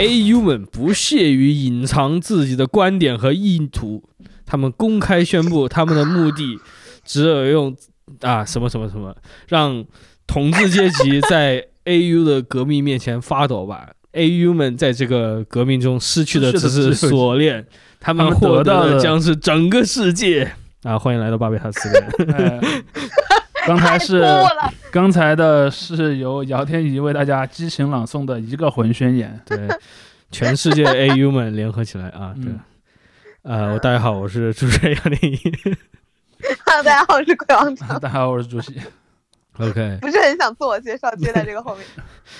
[0.00, 4.02] AU 们不屑于隐藏自己的观点和意图，
[4.46, 6.58] 他们公开宣布他们的目的，
[7.04, 7.76] 只有用
[8.22, 9.14] 啊什么什么什么，
[9.48, 9.84] 让
[10.26, 13.90] 统治阶级在 AU 的革命面前发抖吧。
[14.14, 17.66] AU 们在这个革命中失去的只是锁链，
[18.00, 20.50] 他们获得的将是整个世界。
[20.82, 21.90] 啊，欢迎来到巴贝塔斯。
[23.66, 24.24] 刚才是
[24.90, 29.68] 刚才的是由姚天怡为大家激情朗诵的一个魂宣言， 对，
[30.30, 32.52] 全世界 AU 们联合起来啊，对，
[33.42, 35.36] 呃，大家好，我是主持人姚天怡。
[36.64, 38.80] 哈，大家好，我是鬼王 大家好，我是主席。
[39.58, 41.84] OK，不是很想自我介绍，接在这个后面。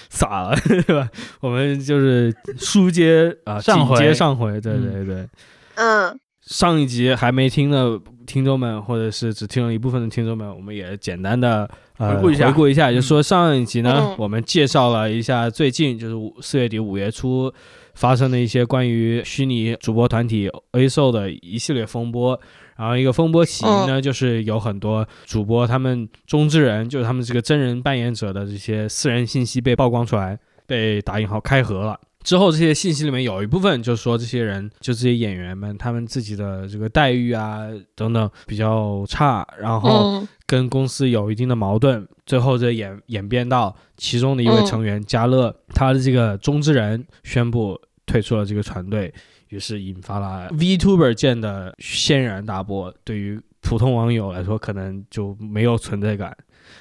[0.09, 1.09] 傻了，对吧？
[1.41, 5.29] 我们就是书接啊，上回接上回，对对对，
[5.75, 6.19] 嗯。
[6.43, 8.01] 上一集还没听的
[8.31, 17.53] 听众们，或者是只听了一部分的听众们，我们也简单的呃回顾一下，回顾一下，就说上一集呢，我们介绍了一下最近就是四月底五月初
[17.95, 22.41] 发生的一些关于虚拟主播团体 A o 的一系列风波，
[22.77, 31.99] 然后一个风波起因呢，就是有很多主播他们中之人，就是他们这个真人扮演者的这些私人信息被曝光出来，被打引号开盒了。
[32.23, 49.13] 之后这些信息里面有一部分就是说这些人就这些演员们他们自己的这个待遇啊等等比较差，然后跟公司有一定的矛盾，最后这演演变到其中的一位成员加乐，他的这个中之人宣布退出了这个团队，
[49.49, 52.93] 于是引发了 Vtuber 界的轩然大波。
[53.03, 56.37] 对于普通网友来说，可能就没有存在感，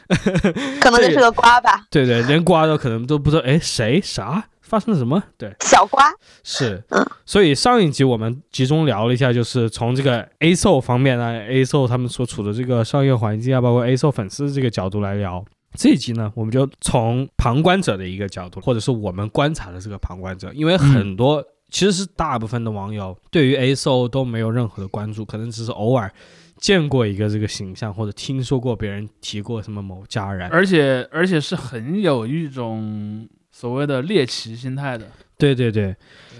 [0.81, 1.85] 可能就是个瓜吧。
[1.89, 4.49] 对对，连瓜都可能都不知道，哎，谁啥？
[4.69, 5.21] 发生了什么？
[5.37, 6.05] 对，小瓜
[6.43, 15.43] 是，嗯所以上一集我们集中聊了一下，就是从这个 A s o 方面呢，A s o 他们所处的这个商业环境啊，包括 A s o 粉丝这个角度来聊。
[15.73, 26.11] 这一集呢，我们就从旁观者的一个角度，或者是我们观察的这个旁观者，因为很多其实是大部分的网友对于 A s o 都没有任何的关注，可能只是偶尔
[26.57, 33.29] 见过一个这个形象，或者听说过别人提过什么某家人，而且而且是很有一种。
[33.59, 35.05] 所谓的猎奇心态的，
[35.37, 35.93] 对对对，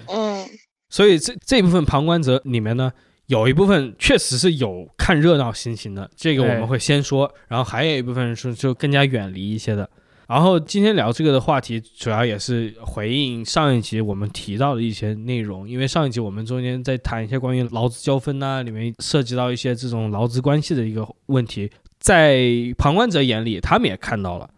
[0.07, 0.47] 嗯，
[0.89, 2.89] 所以这这部分旁观者里面呢，
[3.25, 9.89] 有一部分确实是有看热闹心情的，这个我们会先说，然后还有一部分是就更加远离一些的。
[10.29, 21.69] 然后今天聊这个的话题，主要也是回应上一集我们提到的一些内容，因为上一集我们中间在谈一些关于劳资纠纷呐，里面涉及到一些这种劳资关系的一个问题，
[21.99, 22.39] 在
[22.77, 24.49] 旁观者眼里，他们也看到了，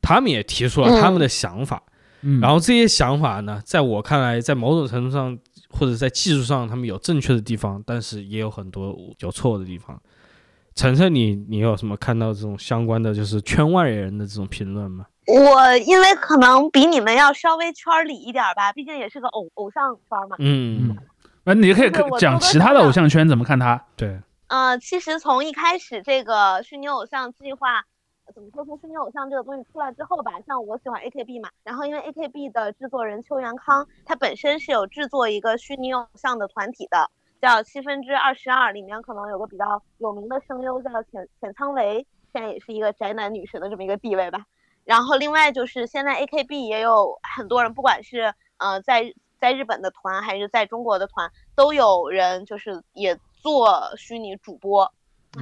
[0.00, 1.82] 他们也提出了他们的想法。
[2.40, 10.00] 然后这些想法呢，在我看来，在某种程度上或者在技术上，他们有正确的地方，但是也有很多有错的地方。
[10.74, 15.06] 晨晨，你你有什么看到这种相关的，就是圈外人的这种评论吗？
[15.26, 20.36] 我因为可能比你们要稍微圈里一点吧，毕竟也是个偶偶像圈嘛。
[20.38, 20.98] 嗯嗯。
[21.44, 23.84] 那你可以讲其他的偶像圈怎么看他？
[23.96, 24.18] 对。
[24.48, 27.84] 呃，其实从一开始这个虚拟偶像计划。
[28.32, 28.64] 怎么说？
[28.64, 44.46] 从虚拟偶像这个东西出来之后吧，像我喜欢 AKB 嘛，然后因为 AKB 的制作人邱元康，他本身是有制作一个虚拟偶像的团体的，叫七分之二十二，里面可能有个比较有名的声优叫浅浅仓唯，现在也是一个宅男女神的这么一个地位吧。
[44.84, 54.92] 然后另外就是现在 AKB 也有很多人，不管是呃在在日本的团还是在中国的团，都有人就是也做虚拟主播。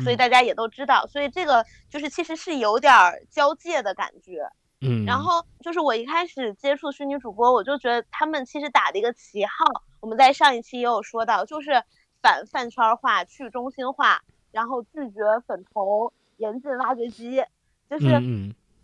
[0.01, 2.93] 所以大家也都知道，所以这个就是其实是有点
[3.29, 4.49] 交界的感觉，
[4.81, 5.05] 嗯。
[5.05, 9.65] 然后就是我一开始接触虚拟主播，我就觉得他们其实打的一个旗号，
[10.01, 11.83] 我们在上一期也有说到，就是
[12.23, 17.45] 反饭圈化、去中心化，然后拒绝粉头、严禁挖掘机，
[17.91, 18.09] 就是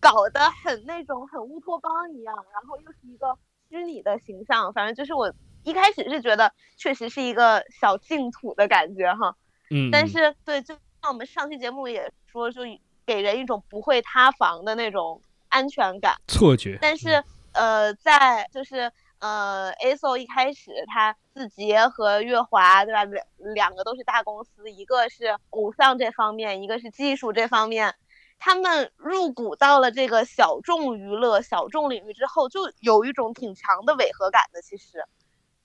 [0.00, 3.38] 搞得很那种很乌托邦一样，然后又是一个
[3.70, 5.32] 虚拟的形象，反正就是我
[5.62, 9.36] 一开始是觉得确实是一个小净土的感觉哈，
[9.70, 9.90] 嗯。
[9.90, 10.76] 但是对就。
[11.02, 12.62] 那我们上期节目也说，就
[13.06, 16.78] 给人一种不会塌房的那种安全感错觉。
[16.80, 17.22] 但是，
[17.52, 18.90] 呃，在就是
[19.20, 23.04] 呃，A S O 一开始他字节和乐华，对吧？
[23.04, 23.24] 两
[23.54, 27.94] 两个都是大公司，一个是偶像这方面，一个是技术这方面。
[28.38, 34.60] 他们入股到了这个小众娱乐、小众领域之后，就有一种挺强的违和感的。
[34.62, 35.04] 其实。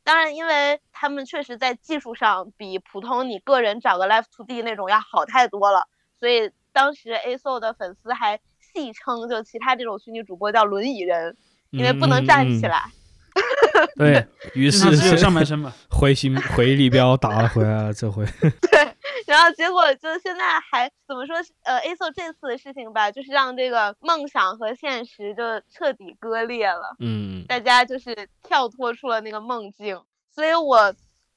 [0.03, 5.87] 当然，因为他们确实在技术上比普通你个人找个 Live to D 那种要好太多了，
[6.19, 11.37] 所以当时 A SO 的粉丝还戏称就其他这种虚拟主播叫轮椅人，
[11.69, 12.83] 因为不能站起来。
[13.95, 18.23] 对于是上半身吧，回心回力镖打了回来了，这回。
[18.69, 18.92] 对，
[19.33, 21.35] 然后结果就现在还怎么说？
[21.63, 25.41] 呃，A So 这次的事情吧，就是让这个梦想和现实就
[25.71, 26.95] 彻底割裂了。
[26.99, 29.99] 嗯，大家就是跳脱出了那个梦境。
[30.29, 30.93] 所以我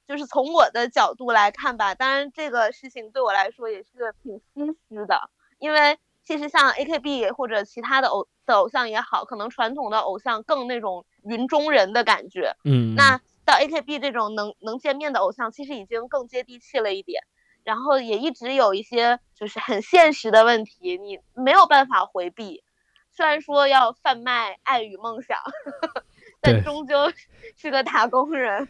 [0.07, 12.55] 就是从我的角度来看吧，当然这个事情对我来说也是挺唏嘘的，因为其实像 AKB 或者其他的偶的偶像也好，可能传统的偶像更那种云中人的感觉。
[12.65, 17.23] 嗯，那到 AKB 这种能能见面的偶像，其实已经更接地气了一点。
[17.67, 22.63] 然后也一直有一些就是很现实的问题，你没有办法回避。
[23.11, 25.37] 虽然说要贩卖爱与梦想，
[26.41, 26.95] 但终究
[27.57, 28.69] 是个打工人。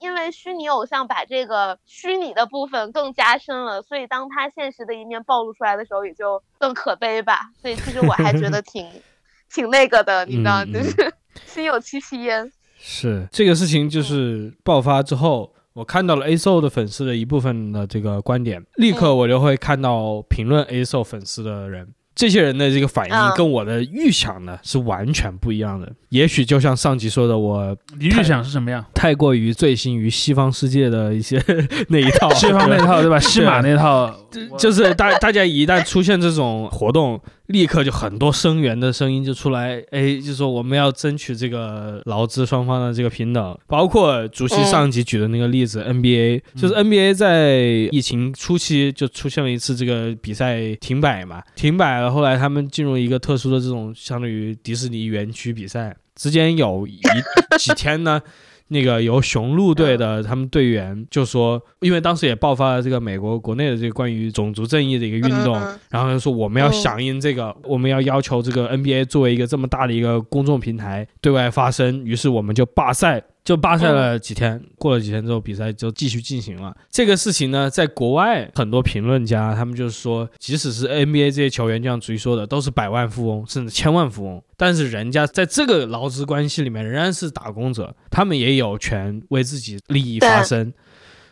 [0.00, 7.50] 因为虚拟偶像把这个虚拟的部分更加深了，所以当他现实的一面暴露出来的时候，也就更可悲吧。
[7.60, 8.86] 所以其实我还觉得挺
[9.50, 11.14] 挺那个的，你知道，就是
[11.46, 12.52] 心有戚戚焉。
[12.76, 15.54] 是这个事情就是爆发之后。
[15.78, 21.86] 我看到了 A SO 的粉丝的一部分的这个观点，立刻我就会看到评论 A SO 粉丝的人，
[22.16, 25.88] 这些人的这个反应跟我的预想呢是完全不一样的。
[26.08, 28.84] 也许就像上集说的，我你预想是什么样？
[28.92, 31.40] 太过于醉心于西方世界的一些
[31.90, 33.20] 那一套，西方那套对吧？
[33.20, 34.12] 西马那套，
[34.58, 37.20] 就是大大家一旦出现这种活动。
[37.48, 47.60] 立刻就很多声援的声音就出来，哎，就说我们要争取这个劳资双方的这个平等，包括主席上集举的那个例子，NBA 就是 NBA 在
[47.90, 57.00] 疫情初期就出现了一次这个比赛停摆嘛，停摆了，后来他们进入一个特殊的这种相当于迪士尼园区比赛，之间有一
[57.58, 58.20] 几天呢。
[58.68, 65.54] 那个由雄鹿队的他们队员就说，因为当时也爆发了这个美国国内的这个关于种族正义的一个运动，
[65.90, 73.22] 然后就说我们要响应这个，我们要要求这个 NBA 作为一个这么大的一个公众平台对外发声，于是我们就罢赛。
[73.48, 76.76] 就罢赛了几天，过了几天之后，比赛就继续进行了。
[76.90, 90.70] 这个事情呢，在国外很多评论家他们就是说，即使是 NBA 这些球员，就像主席说的，都是百万富翁甚至千万富翁，但是人家在这个劳资关系里面仍然是打工者，他们也有权为自己利益发声。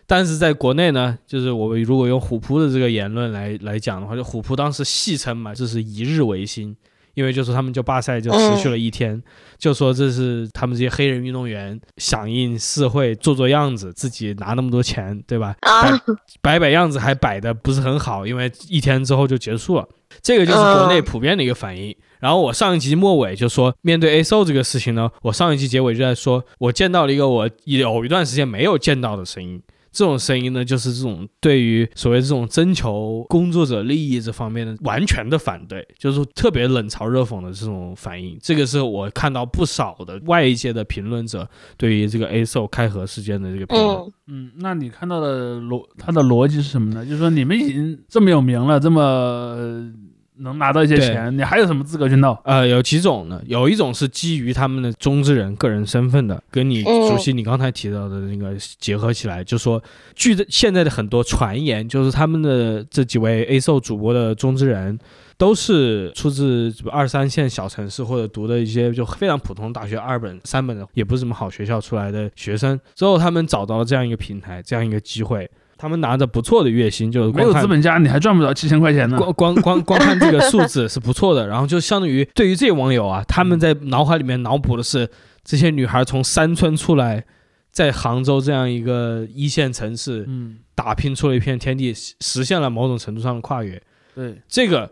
[0.07, 6.75] 但是在国内呢，就是我们如果用虎扑的这个言论来来讲的话，就虎扑当时戏称嘛，这是一日维新。
[7.17, 9.21] 因为就是他们就罢赛就持续了一天，
[9.57, 15.57] 就说这是他们这些黑人运动员响应社会做做样子，自己拿那么多钱，对吧？
[16.43, 19.89] 摆摆样子还摆的不是很好，因为一天之后就结束了。
[20.21, 21.97] 这个就是国内普遍的一个反应。
[22.21, 29.63] 然后我上一集末尾就说，面对 A SO 这个事情呢，我上一集结尾就在说，我见到了一个我有一段时间没有见到的声音。
[29.97, 38.39] 这种声音呢，就是这种对于所谓这种征求工作者利益这方面的完全的反对，就是特别冷嘲热讽的这种反应。
[38.43, 41.49] 这个是我看到不少的外界的评论者
[41.79, 44.13] 对于这个 A SO 开盒事件的这个评论。
[44.27, 47.03] 嗯，那你看到的逻他的逻辑是什么呢？
[47.03, 49.91] 就是说你们已经这么有名了，这么。
[50.39, 52.41] 能拿到一些钱，你还有什么资格去闹？
[52.45, 53.41] 呃，有几种呢？
[53.47, 59.83] 有一种是基于他们的中之人个人身份的，跟你熟悉你刚才提到的那个结合起来，就说
[60.15, 64.99] 据现在的很多传言，就是他们的这几位 A 售主播的中之人，
[65.39, 75.51] 都是出自二三线小城市或者读的一些就非常普通大学二本三本的，也不是什么好学校出来的学生，之后他们找到了这样一个平台，这样一个机会。
[75.79, 79.17] 他们拿着不错的月薪，就是没有资本家你还赚不到七千块钱呢。
[79.19, 85.09] 光光光光看这个数字是不错的，然后就相当于对于这些网友啊，他们在脑海里面脑补的是
[85.45, 87.25] 这些女孩从山村出来，
[87.71, 93.81] 在杭州这样一个一线城市，嗯，打拼出了一片天地，实现了某种程度上的跨越。
[94.17, 94.91] 对这个，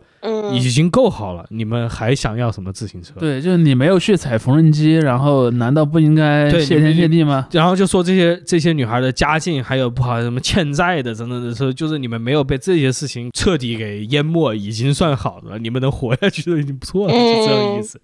[0.53, 1.43] 已经够好了。
[1.49, 3.15] 你们还想要什么自行车？
[3.19, 7.47] 对，就是你没有去踩缝纫机，然后难道不应该谢天谢地吗？
[7.51, 15.57] 然后就说这些这些女孩的家境还有不好什么欠债的，等等的说，就是你们没有被这些事情彻底给淹没，已经算好的了。
[15.57, 17.99] 你们能活下去都已经不错了， 是这个意思。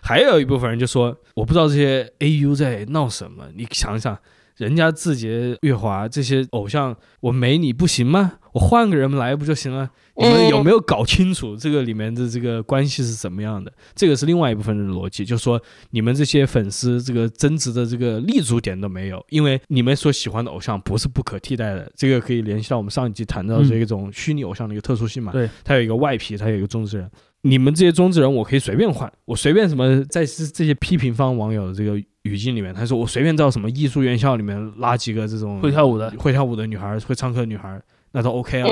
[0.00, 3.44] 还有一部分人就说，我不知道这些 AU 在闹什么。
[3.54, 4.18] 你想想，
[4.62, 8.34] 人家字节、月华这些偶像，我没你不行吗？
[8.52, 9.90] 我换个人来不就行了？
[10.16, 13.72] 你们有没有搞清楚这个里面的这个关系是怎么样的？
[13.94, 21.90] 这个是另外一部分的逻辑，就是说你们这些粉丝这个增值的这个立足点都没有，因为你们所喜欢的偶像不是不可替代的。
[21.96, 25.32] 这个可以联系到我们上一集谈到这一种虚拟偶像的一个特殊性嘛？
[25.32, 27.10] 对，它有一个外皮，它有一个中之人。
[27.44, 37.80] 你们这些中之人，我可以随便换，我随便什么，在这些批评方网友的这个语境里面，他说我随便到什么艺术院校里面拉几个这种会跳舞的、会跳舞的女孩、会唱歌的女孩。
[38.14, 38.68] 那都 OK 啊，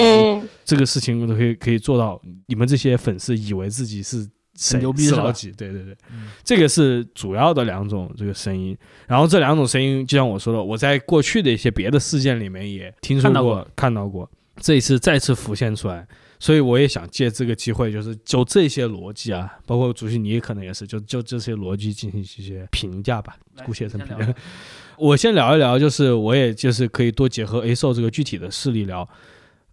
[0.66, 2.20] 这个事情我都可以可以做到。
[2.46, 4.28] 你们这些粉丝以为自己是
[4.70, 5.32] 很牛逼是吧？
[5.56, 5.96] 对对对，
[6.44, 8.76] 这个是主要的两种这个声音。
[9.06, 14.30] 然后这两种声音，就像我说的，我在过去的一些别的事件里面也听说过、看到过。
[14.58, 16.06] 这一次再次浮现出来。
[16.40, 24.34] 所以我也想借这个机会，就是就这些逻辑啊，包括主席你可能也是，就就这些逻辑进行一些评价吧，姑且称评价。
[24.98, 29.08] 我先聊一聊，就是我也就是可以多结合 A 兽这个具体的事例聊，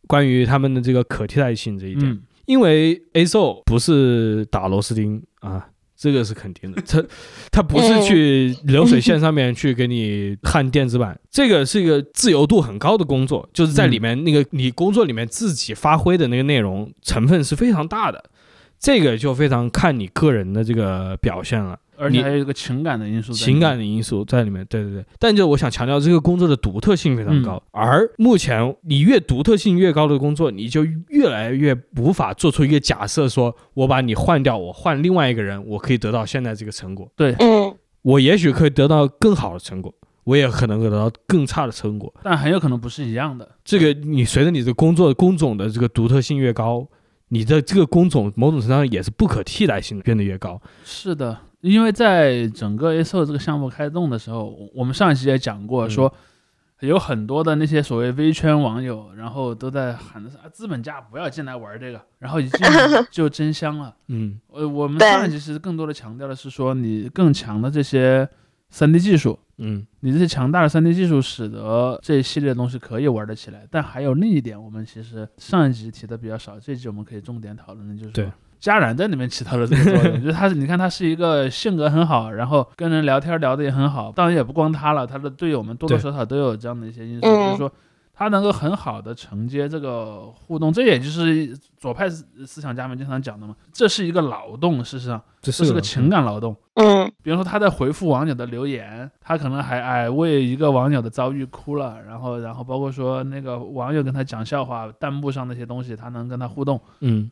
[0.05, 5.69] 关于他们的这个可替代性这一点，因为 A 兽不是打螺丝钉啊。
[5.97, 7.03] 这个是肯定的，他
[7.51, 18.23] 他不是去流水线上面去给你焊电子板，这个是一个自由度很高的工作，就是在里面那个你工作里面自己发挥的那个内容成分是非常大的，
[18.79, 21.79] 这个就非常看你个人的这个表现了。
[21.99, 24.63] 而且还有一个情感的因素，情感的因素在里面。
[24.69, 27.59] 对对对，但就我想强调，这个工作的独特性非常高。
[27.71, 37.11] 而目前你越独特性越高的工作，你就越来越无法做出一个假设，说我把你换掉，我换另外一个人，我可以得到现在这个成果。
[37.15, 39.91] 对，嗯，我也许可以得到更好的成果，
[40.23, 43.49] 我也可能会得到更差的成果，但很有可能不是一样的。
[43.65, 46.87] 这个你随着你的工作工种的这个独特性越高，
[47.29, 50.61] 你的这个工种某种程度上也是不可替代性的变得越高。
[50.83, 51.37] 是的。
[51.61, 56.13] 因为在整个 A o 这个项目开动的时候，我们上一期也讲过，说
[56.81, 62.59] 有很多的那些所谓微圈网友，然后都在喊的是啊，资本家不要进来玩这个，然后一进
[63.09, 63.93] 就真香了。
[64.07, 68.29] 嗯，呃，我们上一期其实更多的强调的是说，你更强的这些
[68.71, 73.67] 3D 技术，嗯，你这些强大的 3D 技术使得这一系列的东西可以玩得起来。
[73.71, 78.31] 但还有另一点，我们其实上一集提的比较少，这一集我们可以重点讨论的就是。
[78.59, 84.11] 佳然在里面起到了这个作用， 就是他，你看他是一个性格很好，然后跟人聊天聊得也很好。
[84.11, 87.71] 当然也不光他了，他的队友们多多少少都有这样的一些因素，就是说
[88.17, 90.73] 他能够很好的承接这个互动。
[90.73, 96.55] 这也就是左派思想家们经常讲的嘛，这是一个劳动，事实上这是个情感劳动。
[96.73, 106.81] 嗯，比如说他在回复网友的留言，他可能还哎为一个网友的遭遇哭了，然后然后包括说那个网友跟他讲笑话，弹幕上那些东西，他能跟他互动。
[107.01, 107.29] 嗯。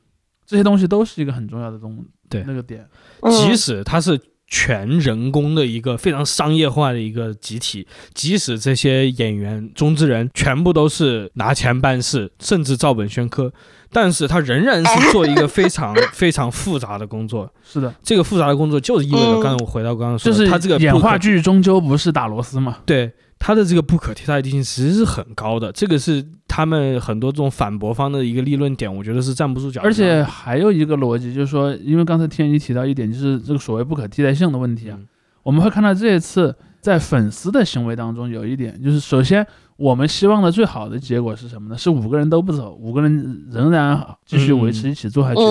[0.47, 2.87] 这些东西都是一个很重要的东，对那个点，
[3.31, 4.15] 即使他是
[4.47, 13.51] 全人工的一个非常商业化的一个集体，即使这些演员中之人全部都是拿钱办事，甚至照本宣科，
[13.91, 17.51] 但是他仍然是做一个非常 非常复杂的工作。
[17.63, 22.77] 是的，这个复杂的工作就是意味着，刚才我回到刚刚说，就是他这个演话剧终究不是打螺丝嘛？
[22.85, 23.11] 对。
[23.45, 29.79] 它的这个不可替代性其实是很高的，这个是他们很多这种反驳方的一个立论点，我觉得是站不住脚。
[29.83, 34.97] 而且还有一个逻辑，就是说，因为刚才天一提到一点，就是这个所谓不可替代性的问题啊，
[35.43, 39.45] 我们会看到这一次在粉丝的行为当中有一点，就是首先
[39.77, 41.77] 我们希望的最好的结果是什么呢？
[41.77, 45.41] 是五个人都不走，五个人仍然继续维持一起做下去。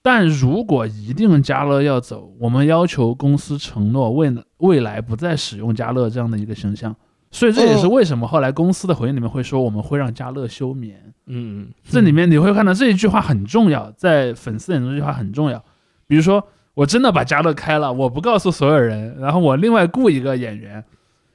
[0.00, 6.96] 但如果一定加乐要走，我们要求公司承诺未未来不再使用加乐这样的一个形象。
[7.32, 11.02] 所以这也是为什么后来公司的回应里面会说我们会让嘉乐休眠。
[11.26, 15.64] 嗯，这里面你会看到这一句话很重要，在粉丝眼中这句话很重要。
[16.06, 20.84] 比如说，我真的把嘉乐开了，我不告诉所有人，然后我另外雇一个演员，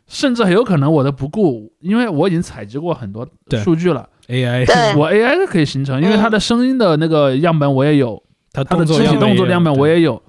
[0.06, 3.28] 甚至很有可能我都不雇，因为我已经采集过很多
[3.64, 4.08] 数据了。
[4.28, 8.22] AI，我 AI 可以形成，因为他的声音的那个样本我也有，
[8.54, 10.22] 他的肢体动作样本我也有，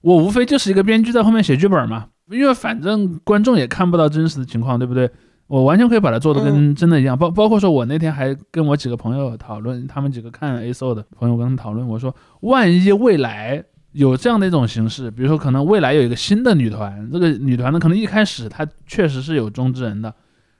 [0.00, 2.06] 我无非就是一个编剧在后面写剧本嘛。
[2.30, 5.10] 因为反正观众也看不到真实的情况，对不对？
[5.46, 7.18] 我完全可以把它做的跟真的一样。
[7.18, 13.60] 包包括说，我那天还跟我几个朋友讨论，他们几个看 A O 的朋友跟他们讨论，我说，万一未来
[13.90, 20.14] 有这样的一种形式，比如说可能未来有一个新的女团，这个女团呢，可能一开始她确实是有中之人的，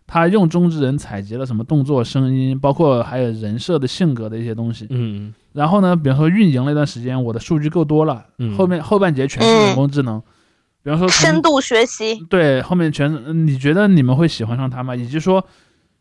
[0.09, 4.89] 她用中之人采集了什么动作、声音，包括还有人设的性格的一些东西。
[4.91, 5.33] 嗯。
[5.53, 10.21] 然后呢，比方说运营了一段时间，我的数据够多了，后面后半截全是人工智能。
[10.83, 13.35] 比方说深度学习，对，后面全是。
[13.35, 14.97] 你觉得你们会喜欢上他吗？
[14.97, 15.45] 以及说，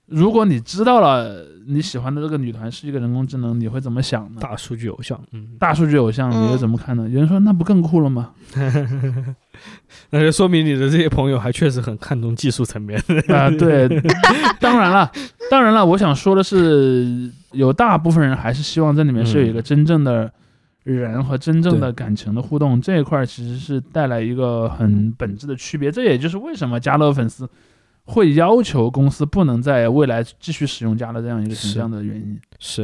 [0.05, 4.39] 如果你知道了你喜欢的这个女团是一个人工智能，你会怎么想呢？
[4.39, 7.09] 大数据偶像，嗯，大数据偶像，你会怎么看呢？
[7.09, 8.31] 有人说那不更酷了吗？
[10.12, 13.50] 那就说明你的这些朋友还确实很看重技术层面啊。
[13.50, 13.86] 对，
[14.62, 15.12] 当然了，
[15.51, 20.31] 当然了，我想说的是，有大部分人还是希望这里面是有一个真正的。
[20.96, 25.91] 人和真正的感情的互动这一块，其实是带来一个很本质的区别。
[25.91, 27.50] 这也就是为什么加乐粉丝
[28.05, 32.39] 会要求公司不能在未来继续使用加乐这样一个形象的原因。
[32.58, 32.84] 是，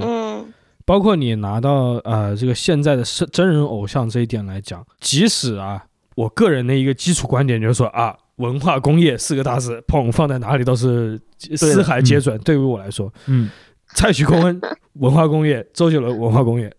[0.85, 5.83] 包括你拿到呃这个现在的真真人偶像这一点来讲，即使啊，
[6.15, 11.19] 我个人的一个基础观点就是说啊，文化工业四个大字，砰放在哪里都是
[11.55, 12.37] 四海皆准。
[12.41, 13.49] 对于我来说，嗯，
[13.95, 14.61] 蔡徐坤
[14.93, 16.71] 文化工业，周杰伦文化工业。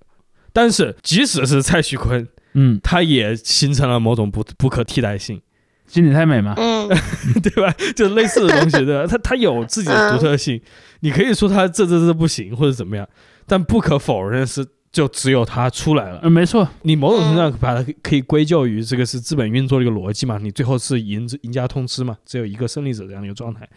[0.57, 5.43] 但是，即使是蔡徐坤，嗯，他也形成了某种不不可替代性。
[5.87, 6.99] 金你太美嘛，嗯，嗯
[7.45, 7.71] 对吧？
[7.95, 9.05] 就类似的东西，对吧？
[9.07, 10.59] 他他有自己的独特性，
[11.01, 13.07] 你可以说他这这这不行或者怎么样，
[13.47, 16.21] 但不可否认是，就只有它出来了。
[16.23, 23.69] 嗯，没错，你某种程度上把它可以归咎于这个是资本运作的一个逻辑嘛，你最后是赢赢家通吃嘛，只有一个胜利者这样的一个状态。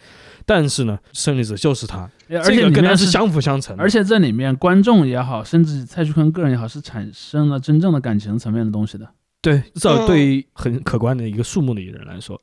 [0.46, 3.82] 但是呢，胜利者就是他，而这个且里面跟他是相辅相成的。
[3.82, 9.06] 而且这里面观众也好，甚至蔡徐坤个人也好，是产生了真正的感情层面的东西的。
[9.42, 12.40] 对，至少对于很可观的一个数目的人来说，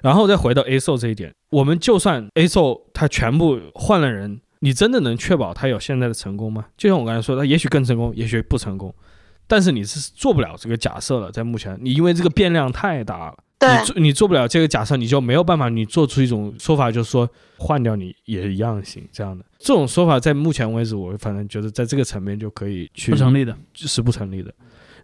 [0.00, 6.66] 然后再回到 A o 这一点，我们就算 A o 他全部换了人，你真的能确保他有现在的成功吗？
[6.76, 8.94] 就像我刚才说，他也许更成功，也许不成功，
[9.48, 13.34] 但是你是做不了这个假设了，在目前，你因为这个变量太大了。
[13.58, 17.28] 对你做你做不了这个假设，你就没有办法，你做出一种说法，就是说
[17.58, 19.44] 换掉你也一样行这样的。
[19.58, 24.52] 这种说法在目前为止，我反正觉得在这个层面就可以去不成立的，是不成立的。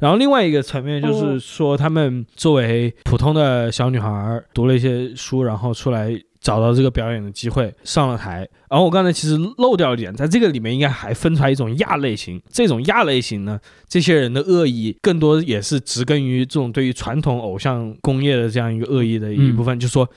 [0.00, 8.48] 然后另外一个层面就是说，他们作为普通的小女孩儿，读了一些书，然后出来找到这个表演的机会，上了台。
[8.70, 12.40] 然后我刚才其实漏掉一点，在这个里面应该还分出来一种亚类型。
[12.50, 20.08] 这种亚类型呢，这些人的恶意更多也是植根于这种对于传统偶像工业的这样一个恶意的一部分，就说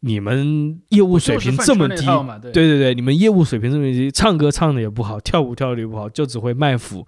[0.00, 2.04] 你们业务水平这么低，
[2.42, 7.06] 对对对对，你们业务水平这么低，唱歌唱的也不好，跳舞跳的也不好，就只会卖腐。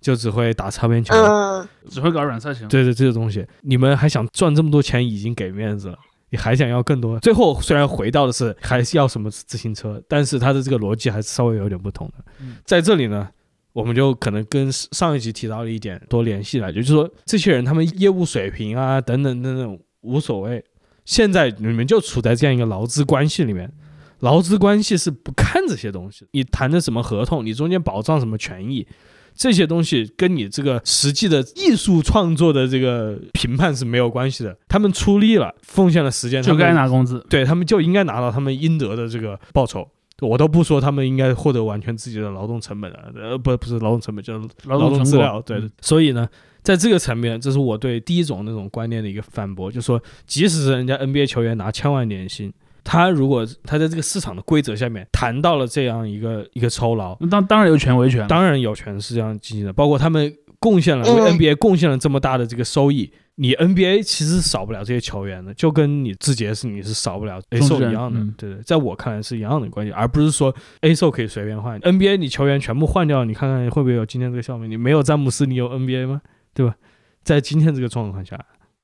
[0.00, 2.68] 就只会打擦边球，嗯，只会搞软色情。
[2.68, 5.98] 对对，这个东西，你们还想赚这么多钱，已经给面子了，
[6.34, 7.16] 你还想要更多？
[7.20, 12.24] 最后虽然回到的是还是要什么自行车，但是它的这个逻辑还是稍微有点不同的。
[12.40, 13.28] 嗯在这里呢，
[13.72, 20.64] 我们就可能跟上一集提到了一点多联系来，就是说这些人他们业务水平啊等等等等无所谓，
[21.04, 23.72] 现在你们就处在这样一个劳资关系里面。
[24.20, 28.86] 劳资关系是不看这些东西，你谈的什么合同，你中间保障什么权益，
[29.34, 34.56] 这些东西跟你这个实际的艺术创作的这个评判是没有关系的。
[34.68, 39.88] 他们出力了，奉献了时间，就该拿工资，对他们就应该拿到他们应得的这个报酬。
[40.20, 45.42] 我都不说他们应该获得完全自己的劳动成本了，呃，不，不是劳动成本，就是劳劳动资料。
[45.42, 46.26] 对，嗯所以呢，
[46.62, 52.50] 在这个层面，这是我对第一种那种观念的一个反驳，就是说，即使是人家 NBA 球员拿千万年薪，
[52.84, 58.28] 他如果他在这个市场的规则下面谈到了这样一个一个酬劳，那当当然有权维权。
[58.28, 74.66] 当然有权是这样进行的，包括他们贡献了为嗯 NBA 贡献了这么大的这个收益，你 NBA 其实少不了这些球员的，就跟你字节是你是少不了 A 中 s 之 o 人一样的，嗯对对，在我看来是一样的关系，而不是说 A o 可以随便换，NBA 你球员全部换掉，你看看会不会有今天这个效果？
[74.66, 76.20] 你没有詹姆斯，你有 NBA 吗？
[76.54, 76.74] 对吧？
[77.22, 78.38] 在今天这个状况下，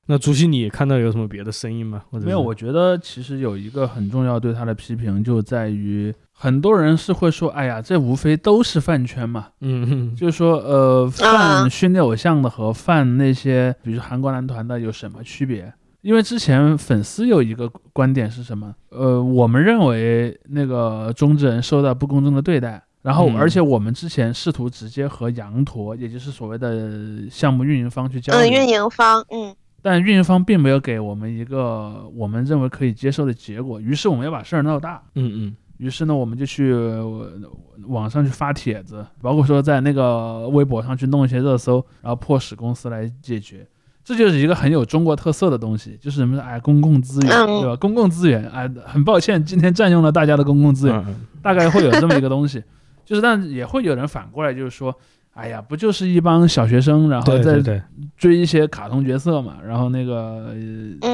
[0.07, 2.01] 那朱熹你看到有什么别的声音吗？
[2.09, 15.71] 或者没有，我觉得其实有一个很重要对他的批评，就在于很多人是会说，哎呀，这无非都是饭圈嘛，嗯嗯就是说，呃，饭训练偶像的和饭那些，比如韩国男团的有什么区别？
[16.01, 18.73] 因为之前粉丝有一个观点是什么？
[18.89, 35.01] 呃，我们认为那个中之人受到不公正的对待，然后嗯而且我们之前试图直接和羊驼，也就是所谓的项目运营方去交流嗯，流，运营方，嗯但运营方并没有给我们一个我们认为可以接受的结果，于是我们要把事儿闹大。
[35.15, 37.31] 嗯嗯于是呢，我们就去呃
[37.87, 43.67] 网上去发帖子，包括说在那个微博上去弄一些热搜，然后迫使公司来解决。
[44.03, 47.75] 这就是一个很有中国特色的东西，就是什么哎公共资源，嗯对吧？
[47.77, 51.05] 公共资源，哎，很抱歉，今天占用了大家的公共资源，
[51.41, 52.63] 大概会有这么一个东西。
[53.03, 54.95] 就是，但也会有人反过来就是说，
[55.33, 57.81] 哎呀，不就是一帮小学生，然后在
[58.17, 60.53] 追一些卡通角色嘛，然后那个、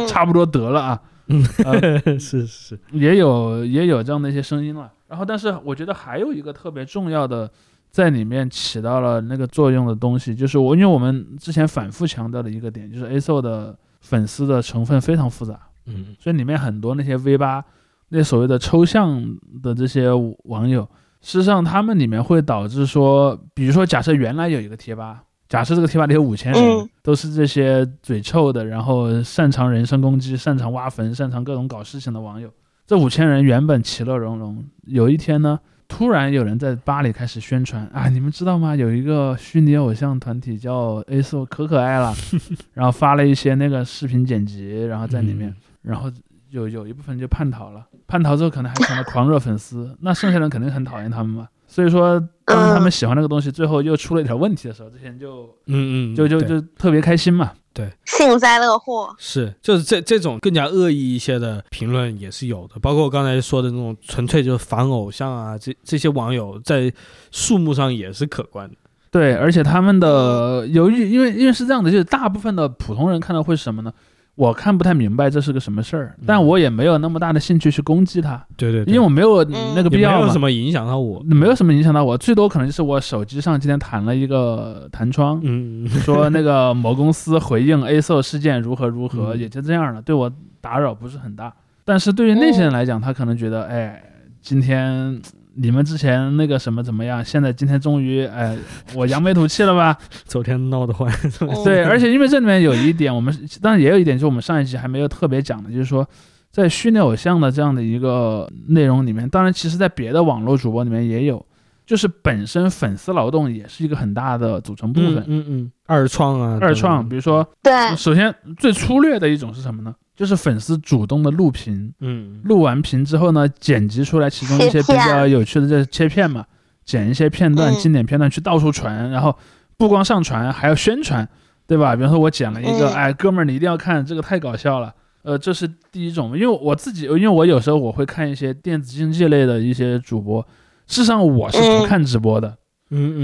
[0.08, 1.44] 差不多得了啊，嗯。
[1.64, 2.48] 呃是 是。
[2.48, 4.92] 是，也有也有这样的一些声音了。
[5.08, 7.50] 然后，但是我觉得还有一个特别重要的，
[7.92, 16.16] 在里面起到了那个作用的东西，就是我因为我们之前反复强调的一个点，就是 A SO 的粉丝的成分非常复杂，嗯。
[16.20, 17.64] 所以里面很多那些 V 八
[18.10, 20.10] 那所谓的抽象的这些
[20.46, 20.90] 网友，
[21.22, 25.24] 事实上他们里面会导致说，比如说假设原来有一个贴吧。
[25.50, 32.52] 假设这个贴吧里有五千人，嗯都是这些嘴臭的，然后擅长人身攻击、擅长挖坟、擅长各种搞事情的网友。
[32.86, 38.76] 这五千人原本其乐融融，有一天呢，突然有人在吧里开始宣传啊，你们知道吗？
[38.76, 42.14] 有一个虚拟偶像团体叫 A SO，可可爱了，
[42.74, 46.12] 然后发了一些那个视频剪辑，然后在里面，然后
[46.50, 51.48] 有有一部分就叛逃了，叛逃之后可能还成了狂热粉丝，那剩下人肯定很讨厌他们嘛。
[51.70, 57.52] 所以说，当他们喜欢那个东西，最后又出了一点问题的时候，这些人就嗯嗯，就就就特别开心嘛。
[57.74, 59.14] 对幸灾乐祸。
[59.20, 66.92] 是，就是这这种更加恶意一些的评论也是有的，包括我刚才说的那种纯粹就是反偶像啊，这这些网友在
[67.32, 68.76] 数目上也是可观的。
[69.12, 73.94] 对，而且他们的由于因为因为是这样的，就是大部分的普通人看到会是什么呢？
[74.38, 79.44] 我看不太明白这是个什么事儿，但我也没有那么大的兴趣去攻击他，对对，因为我没有
[79.76, 91.52] 那个必要嘛，什么影响到我，没有什么影响到我，最多可能就是我手机上今天弹了一个弹窗，嗯，说那个某公司回应 A o 事件如何如何，也就这样了，对我打扰不是很大。
[91.84, 94.04] 但是对于那些人来讲，他可能觉得，哎，
[94.42, 95.20] 今天。
[95.60, 97.24] 你们之前那个什么怎么样？
[97.26, 98.56] 现在今天终于，哎，
[98.94, 99.98] 我扬眉吐气了吧？
[100.26, 101.12] 昨天闹得欢，
[101.66, 106.08] 对，而且因为这里面有一点，我们当然也有一点，就是我们上一集还没有特别讲的，就是说，
[106.52, 111.44] 在虚拟偶像的这样的一个内容里面，当然其实在别的网络主播里面也有，
[111.86, 115.24] 就是本身粉丝劳动也是一个很大的组成部分。
[115.28, 119.96] 嗯嗯，二创啊，二创，比如说，对，首先最粗略的一种是什么呢？
[120.18, 126.44] 就是粉丝主动的录屏，嗯，录完屏之后呢，剪辑出来其中一些比较有趣的这切片嘛，
[126.84, 129.38] 剪一些片段、经典片段去到处传，然后
[129.78, 131.30] 不光上传，还要宣传，
[131.68, 131.96] 对吧？
[131.96, 134.92] 比方说我剪了一个，哎，哥们儿你一定要看，这个太搞笑了。
[135.22, 140.42] 呃，这是第一种，因为我自己，因为我有时候我会看一些电子竞技类的一些主播，
[140.88, 142.48] 事实上我是不看直播的。
[142.48, 142.58] 嗯，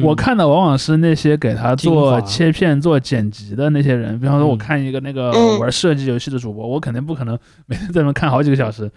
[0.03, 4.19] 我看的往往是那些给他做切片、做剪辑的那些人。
[4.19, 8.91] 比方说，我看一个那个玩射击游戏的主播，我肯定不可能 每天在那看好几个小时。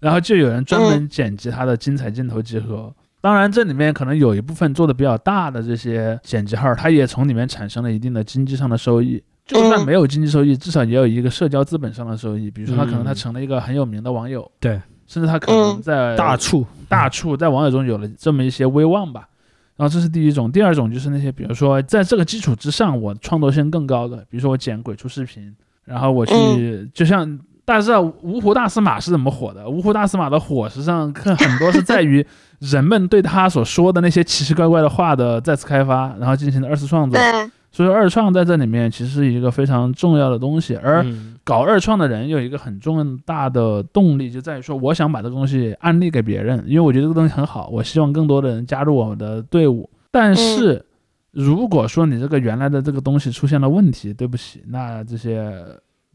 [0.00, 2.92] 然后就有人专门剪辑他的精彩镜头集合。
[3.20, 9.22] 当然，这里面可能有一部分做的比较大的这些剪辑号，他也从里面产生了一定的经济上的收益。
[9.44, 12.50] 就算没有经济收益，至少也有一个社交资本上的收益。
[12.50, 19.28] 比如说，他可能他成了一个很有名的网友，对，甚至他可能在大处大处在网友中有了这么一些威望吧。
[19.76, 25.54] 然后这是第一种，第二种就是那些，比如说在这个基础之上，我创作性更高的，比如说我剪鬼畜视频，
[25.84, 29.64] 然后我去，就像大家知道芜湖大司马是怎么火的？
[29.64, 32.24] 芜湖大司马的火，实际上很很多是在于
[32.58, 37.18] 人们对他所说的那些奇奇怪怪的话的再次开发，然后进行的二次创作。
[37.74, 41.02] 所以说二创在这里面其实是一个非常重要的东西，而
[41.44, 49.88] 搞二创的人有一个很重大的动力，就在于说我想把这个东西安利给别人，因为我觉得这个东西很好，我希望更多的人加入我们的队伍。
[50.10, 50.84] 但是
[51.30, 55.52] 如果说你这个原来的这个东西出现了问题，对不起，那这些。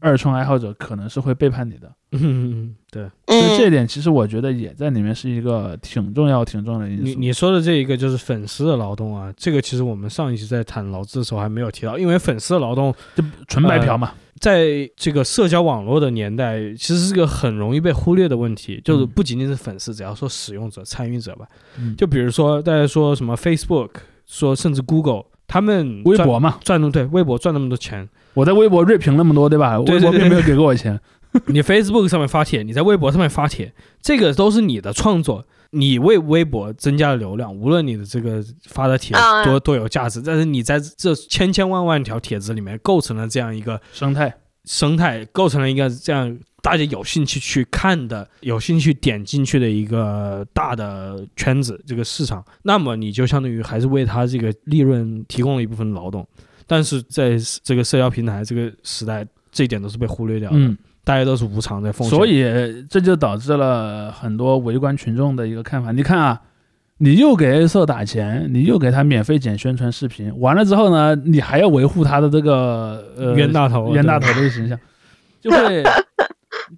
[0.00, 7.02] 二创爱好者可能是会背叛你的， 嗯，对，所以这一点其实我觉得也在里面是一个挺重要、挺重要的因素。
[7.02, 21.46] 你你说的这一个就是粉丝的劳动啊，这个其实我们上一期在谈劳资的时候还没有提到，因为粉丝的劳动就纯白嫖嘛，在这个社交网络的年代，其实是个很容易被忽略的问题，就是不仅仅是粉丝，只要说使用者、参与者吧，
[21.96, 23.90] 就比如说大家说什么 Facebook，
[24.26, 25.24] 说甚至 Google。
[25.50, 28.06] 他们微博嘛，赚那么对，微博赚那么多钱。
[28.38, 29.80] 我在微博锐评那么多，对吧？
[29.80, 31.00] 微博并没有给过我钱。
[31.46, 37.52] 你 Facebook 上面发帖，你在微博上面发帖，这个都是你的创作，你为微博增加了流量。
[37.52, 44.32] 无论你的这个发的帖多多有价值，但是你在这千千万万条帖子里面构成了这样一个生态，
[44.66, 46.38] 生态构成了一个这样。
[46.60, 56.26] 大家有兴趣去看的，有兴趣点进去的一个大的圈子，这个市场，那么你就相当于还是为他这个利润提供了一部分劳动，
[56.68, 60.56] 但是在这个社交平台这个时代，这一点都是被忽略掉的。
[60.56, 65.90] 嗯，大家都是无偿在奉献，所以这就导致了很多围观群众的一个看法。
[65.90, 66.40] 你看啊，
[66.98, 74.78] 你又给 A 社打钱，你又给他免费剪宣传视频，完了之后呢，你还要维护他的这个呃冤大头冤大头这个形象，
[75.40, 75.82] 就会。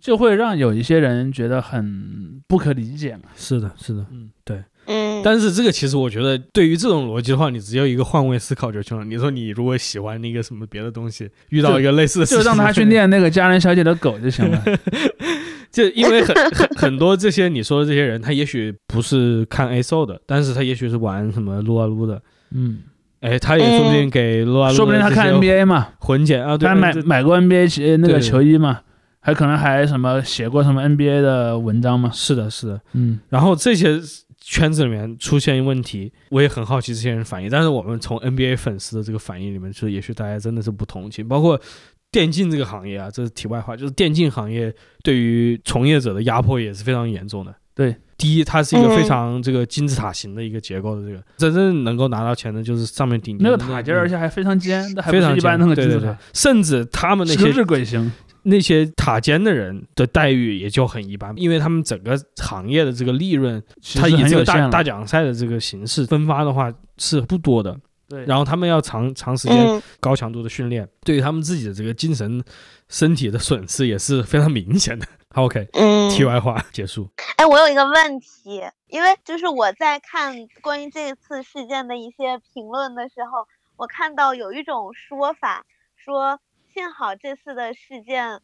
[0.00, 3.22] 就会让有一些人觉得很不可理解嘛。
[3.34, 5.22] 是的，是的，嗯，对，嗯。
[5.24, 9.04] 但是这个其实我觉得，对于这种逻辑的话，你只有一个换位思考就行了。
[9.04, 14.62] 你说你如果喜欢那个什么别的东西，遇到一个类似的， 就让他去练那个佳人小姐的狗就行了。
[15.70, 22.20] 就因为很很很多这些你说的这些人，他也许不是看 A S O 的，但是他也许是玩什么撸啊撸的。
[22.50, 22.80] 嗯，
[23.20, 28.80] 哎，他也说不定给撸啊撸，说不定他看 N B A 嘛，混剪啊，他买买过 N B A 那个球衣嘛。
[29.22, 32.10] 还可能还什么写过什么 NBA 的文章嘛？
[32.10, 33.20] 是的，是的，嗯。
[33.28, 34.00] 然后这些
[34.40, 37.50] 圈子里面出现问题，我也很好奇这些人反应。
[37.50, 41.26] 但是我们从 NBA 粉丝的这个反应里面，就是也许大家真的是不同情。
[41.28, 41.60] 包括
[42.10, 47.54] 电竞这个行业啊，这是题外话，就是电竞行业对于从业者的压迫也是非常严重的。
[47.74, 58.10] 对，第一，它是一个非常这个金字塔型的一个结构的这个，真正能够拿到钱的，就是上面顶那个塔尖，而且还非常尖，非常一般那个金字塔，甚至他们那些日晷形。
[58.42, 63.62] 那些塔尖的人的待遇也就很一般，因为他们整个行业的这个利润，
[63.96, 67.78] 他以这个大大奖赛的这个形式分发的话是不多的。
[68.08, 72.42] 对，然后他们要长长时间高强度的训练，对于他们自己的这个精神
[72.88, 75.06] 身体的损失也是非常明显的。
[75.36, 77.08] OK，嗯，题外话结束。
[77.36, 86.40] 哎，我有一个问题，因为就是我在看关于这次事件的一些评论的时候，我看到有一种说法说。
[86.80, 88.40] 幸好这次的事件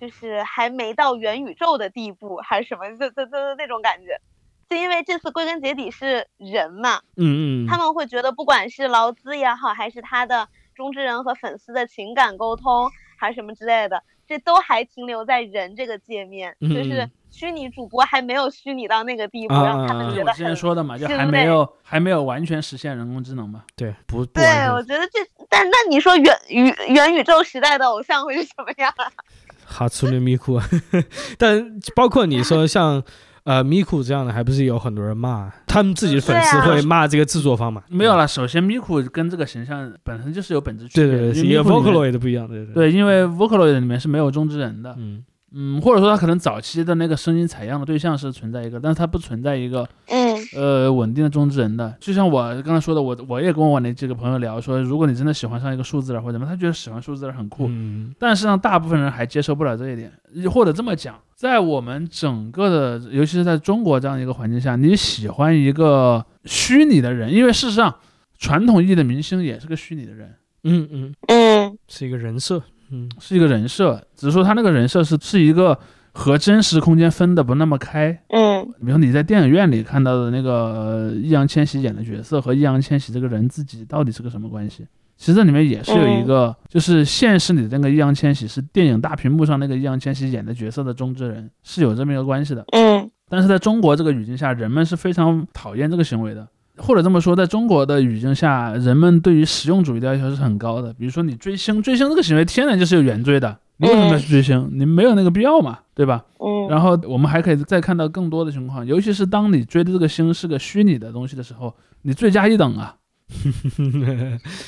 [0.00, 4.20] 就是还没到元宇宙的地步，还是什么，就就就那种感觉。
[4.68, 23.64] 就因为这次归根结底是人嘛，嗯嗯，他们会觉得不管是劳资也好，还是他的中之人和粉丝的情感沟通，还是什么之类的，这都还停留在人这个界面，就是虚拟主播还没有虚拟到那个地步，让他们觉得我之前说的嘛，就还没有还没有完全实现人工智能嘛。
[23.76, 28.92] 对，不对，我觉得这，但那你说元宇元宇宙时代的偶像会是什么样？
[29.64, 30.60] 哈苏利咪哭，
[31.38, 33.02] 但包括你说像。
[33.46, 37.80] 呃，咪库这样的还不是有很多人骂，他们自己的粉丝会骂这个制作方嘛？
[37.88, 45.24] 没有了，首先咪库跟这个形象本身就是有本质区别，对对对，因为 Vocaloid 不一样，对对对，因为 Vocaloid 里面是没有中之人的，嗯。
[45.58, 51.94] 嗯，或者说他可能早期的那个声音采样的对象是存在一个，但是他不存在一个，嗯，呃，稳定的中之人的。
[52.00, 60.12] 就像我刚才说的，我我也跟我那几个朋友聊说，如果你真的喜欢上一个数字人或者什么，他觉得喜欢数字人很酷，嗯，但是让大部分人还接受不了这一点。
[60.50, 67.94] 或者这么讲，在我们整个的，尤其是在中国这样一个环境下，你喜欢一个虚拟的人，因为事实上，
[68.38, 72.62] 传统意义的明星也是个虚拟的人，嗯嗯嗯，是一个人设。
[72.88, 75.76] 嗯，是一个人设，只是说他那个人设是是一个
[76.16, 78.18] 和真实空间分的不那么开。
[78.28, 84.86] 嗯，比如你在电影院里看到的那个易烊千玺演的角色和易烊千玺这个人自己到底是个什么关系？
[85.18, 92.64] 其实这里面也是有一个，就是现实里的那个易烊千玺是电影大屏幕上那个易烊千玺演的角色的中之人，是有这么一个关系的。
[92.72, 96.48] 嗯，但是在中国这个语境下，人们是非常讨厌这个行为的。
[96.78, 100.92] 或者这么说，在中国的语境下，人们对于实用主义的要求是很高的。
[100.92, 103.58] 比如说，你追星，追星这个行为天然就是有原罪的。
[103.78, 104.68] 你为什么要去追星？
[104.72, 106.24] 你没有那个必要嘛，对吧？
[106.38, 106.68] 嗯。
[106.68, 112.96] 然后我们还可以再看到更多的情况，尤其是当你追的这个星是个虚拟的东西的时候，你罪加一等啊。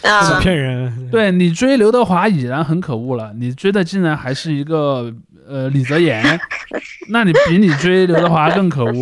[0.02, 0.40] 啊！
[0.40, 1.08] 骗人。
[1.10, 5.14] 对你追刘德华已然很可恶了，你追的竟然还是一个
[5.46, 6.22] 呃李泽言，
[7.10, 8.92] 那你比你追刘德华更可恶。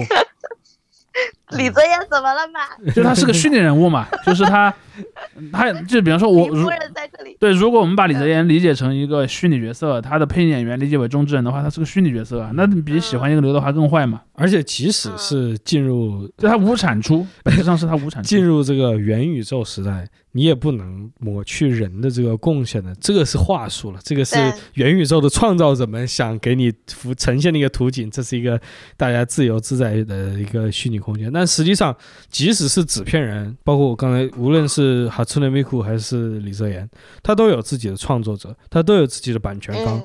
[1.52, 2.92] 李泽言怎么了嘛？
[2.92, 4.72] 就他是个虚拟人物嘛， 就是他，
[5.52, 7.36] 他就比方说，我夫人在这里。
[7.38, 14.22] 对，如果我们把李泽言理解成一个虚拟角色，他的配音演员理解为中之人的话，他是个虚拟角色，那比喜欢一个刘德华更坏嘛？
[14.34, 18.28] 而且即使是进入，就他无产出， 本质上是他无产出。
[18.28, 20.08] 进入这个元宇宙时代。
[20.32, 24.36] 你也不能抹去人的这个贡献的，这个是话术了，这个是
[24.74, 28.60] 元宇宙的创造者们想给你浮呈现的一个图景，这是一个
[28.98, 31.32] 大家自由自在的一个虚拟空间。
[31.32, 31.96] 但实际上，
[32.28, 36.88] 即使是纸片人，包括我刚才，无论是哈村内美库还是李泽言，
[37.22, 40.02] 他都有自己的创作者，他都有自己的版权方。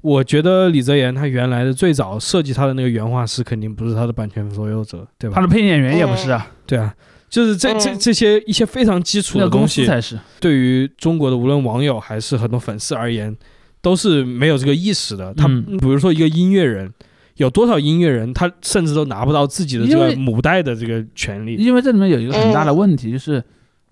[0.00, 5.36] 我觉得李泽言他原来的最早设计他的那个原画师，肯定不是他的版权所有者，对吧？
[5.36, 6.94] 他的配音演员也不是啊，对啊。
[7.30, 13.34] 就是这这这些一些非常基础的东西，才是对于中国的无论网友还是很多粉丝而言，
[13.80, 15.32] 都是没有这个意识的。
[15.32, 16.92] 他比如说一个音乐人，
[17.36, 21.54] 有多少音乐人他甚至都拿不到自己的这个母带的这个权利。
[21.54, 23.42] 因为这里面有一个很大的问题，就是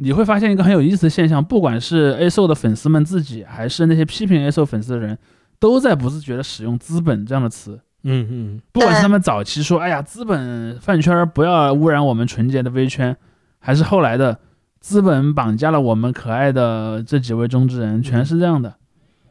[0.02, 5.18] 你会发现一个很有意思的现象，不管是 A SO 的粉丝们自己，还是那些批评 A SO 粉丝的人，
[5.58, 7.78] 都在不自觉的使用“资本”这样的词。
[8.04, 13.14] 嗯嗯，不管是他们早期说“哎呀，资本饭圈不要污染我们纯洁的微圈”。
[13.60, 14.38] 还是后来的
[14.80, 18.74] 资本绑架了我们可爱的这几位中之人，全是这样的。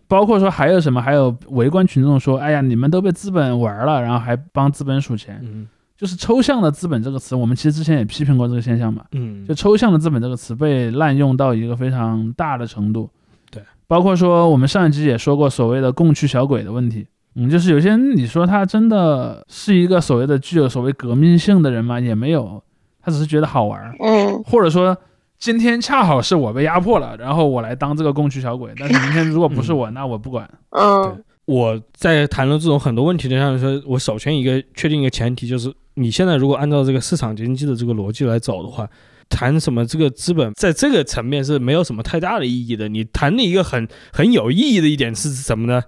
[0.07, 5.67] 包括说还有什么，还有围观群众说：“哎呀，你们都被资本玩了，然后还帮资本数钱。”嗯，
[5.99, 9.03] 就是抽象的资本这个词，我们其实之前也批评过这个现象嘛。
[9.11, 13.09] 嗯，就抽象的资本这个词被滥用到一个非常大的程度。
[13.51, 17.05] 对，包括说我们上一集也说过所谓的供区小鬼的问题。
[17.35, 21.99] 嗯，就是有些人你说他真的是一个所谓的具有所谓革命性的人吗？
[21.99, 22.63] 也没有。
[23.01, 24.95] 他只是觉得好玩，嗯，或者说
[25.37, 28.73] 今天恰好是我被压迫了，然后我来当这个供区小鬼。
[28.77, 30.49] 但是明天如果不是我，那我不管。
[30.71, 38.89] 嗯，我在谈论这种很多问题的上说，我首先一个确定一个前提就是，你现在如果按照这个市场经济的这个逻辑来走的话，
[39.27, 42.87] 谈什么这个资本在这个层面是没有什么太大的意义的。
[42.87, 45.83] 你谈的一个很很有意义的一点是什么呢？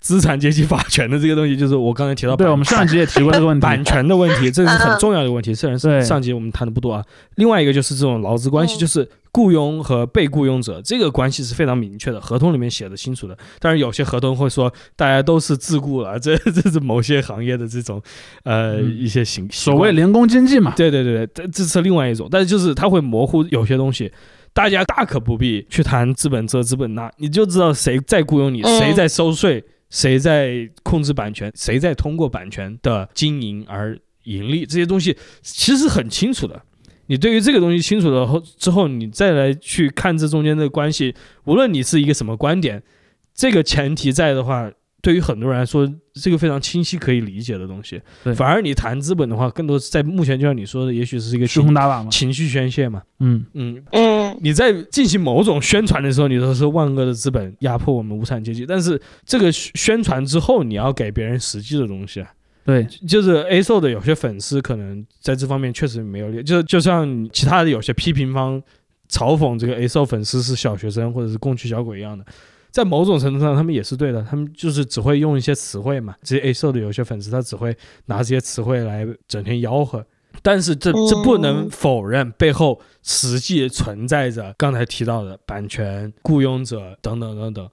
[0.00, 5.52] 资产阶级法权的这个东西，就是我刚才提到，对，我们上集也提过这个问题，版权的问题， 这是很重要的问题。
[5.54, 7.04] 虽然是上集我们谈的不多啊。
[7.36, 13.36] 另外一个就是这种劳资关系，就是雇佣和被雇佣者这个关系是非常明确的，合同里面写的清楚的。
[13.58, 18.00] 但是有些合同会说大家都是自雇了， 这这是某些行业的这种
[18.44, 20.72] 呃一些形所谓零工经济嘛。
[20.76, 24.12] 对对对对，这这是另外一种，但是就是它会模糊有些东西，
[24.52, 29.64] 大家大可不必去谈资本这资本那，你就知道谁在雇佣你，谁在收税。
[29.90, 31.52] 谁在控制版权？
[31.54, 34.66] 谁在通过版权的经营而盈利？
[34.66, 36.60] 这些东西其实很清楚的。
[37.06, 42.82] 你对于这个东西清楚了后之后，你再来去看这中间的关系，无论你是一个什么观点，
[43.32, 44.70] 这个前提在的话，
[45.02, 48.00] 对于很多人来说，这个非常清晰可以理解的东西。
[48.24, 52.10] 对反而你谈资本的话，更多是在目前就像你说的，也许是一个虚情空打靶嘛。
[52.10, 53.02] 情绪宣泄嘛。
[53.20, 62.28] 嗯，嗯，嗯你在进行某种宣传的时候，你都是万恶的资本压迫我们无产阶级，但是这个宣传之后，你要给别人实际的东西啊。
[62.64, 68.60] 对，就是 A 售的有些粉丝可能在这方面确实没有理，就就像其他的有些批评方
[69.08, 72.24] 嘲讽这个 A 售粉丝是小学生或者是共区小鬼一样的，
[72.76, 76.14] 在某种程度上他们也是对的，他们就是只会用一些词汇嘛。
[76.22, 80.04] 这些 A 社的有些粉丝他只会拿这些词汇来整天吆喝，
[80.42, 87.66] 但是这这不能否认背后实际存在着刚才提到的版权、雇佣者等等等等，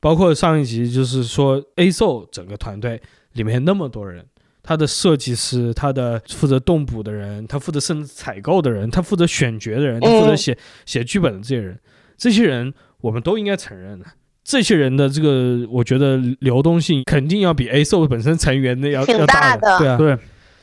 [0.00, 3.00] 包括上一集就是说 A 售整个团队
[3.34, 4.26] 里面那么多人。
[4.60, 11.78] 他的设计师，他的负责动捕的人，他负责甚至采购的人，他负责选角的人，他负责写写剧本的这些人，
[12.16, 14.04] 这些人我们都应该承认的。
[14.48, 19.60] 这些人的这个，我觉得流动性肯定要比 A 售本身成员的要挺要大的。
[19.60, 20.18] 的，对啊，对，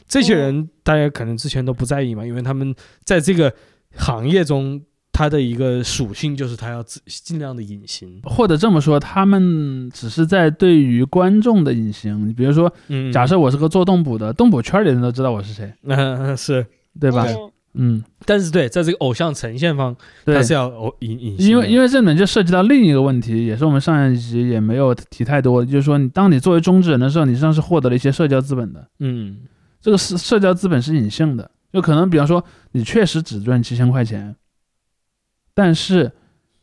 [0.08, 3.54] 这些人大家可能之前都不在意嘛，因为他们在这个
[3.96, 8.20] 行业中，他的一个属性就是他要尽量的隐形。
[8.24, 12.28] 或者这么说，他们只是在对于观众的隐形。
[12.28, 16.66] 你比如说，嗯，假设我是个做动捕的，动捕圈里人都知道我是谁，嗯、 是，
[17.00, 17.24] 对吧？
[17.30, 28.88] 嗯嗯，但是对，在这个偶像呈现方，对他，是要偶隐隐，因为因为这里面就涉及到另一个问题，也是我们上一集也没有提太多，就是说，你当你作为中之人的时候，你实际上是获得了一些社交资本的。
[29.00, 29.38] 嗯
[29.82, 34.36] 这个是社交资本是隐性的，就可能比方说你确实只赚七千块钱，
[35.54, 36.12] 但是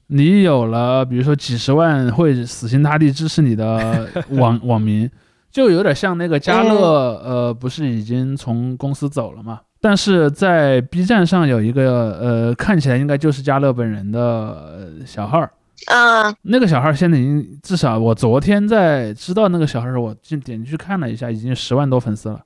[0.09, 5.09] 你有了比如说几十万会死心塌地支持你的网 网民，
[5.51, 9.61] 就有点像那个家乐，呃，不是已经从公司走了嘛？
[9.83, 15.51] 但是在 B 站上有一个呃，看起来应该就是家乐本人的、呃小号儿，
[15.91, 22.41] 嗯那个小号现在已经至少我昨天在知道那个小号我进点进去看了一下，已经十万多粉丝了。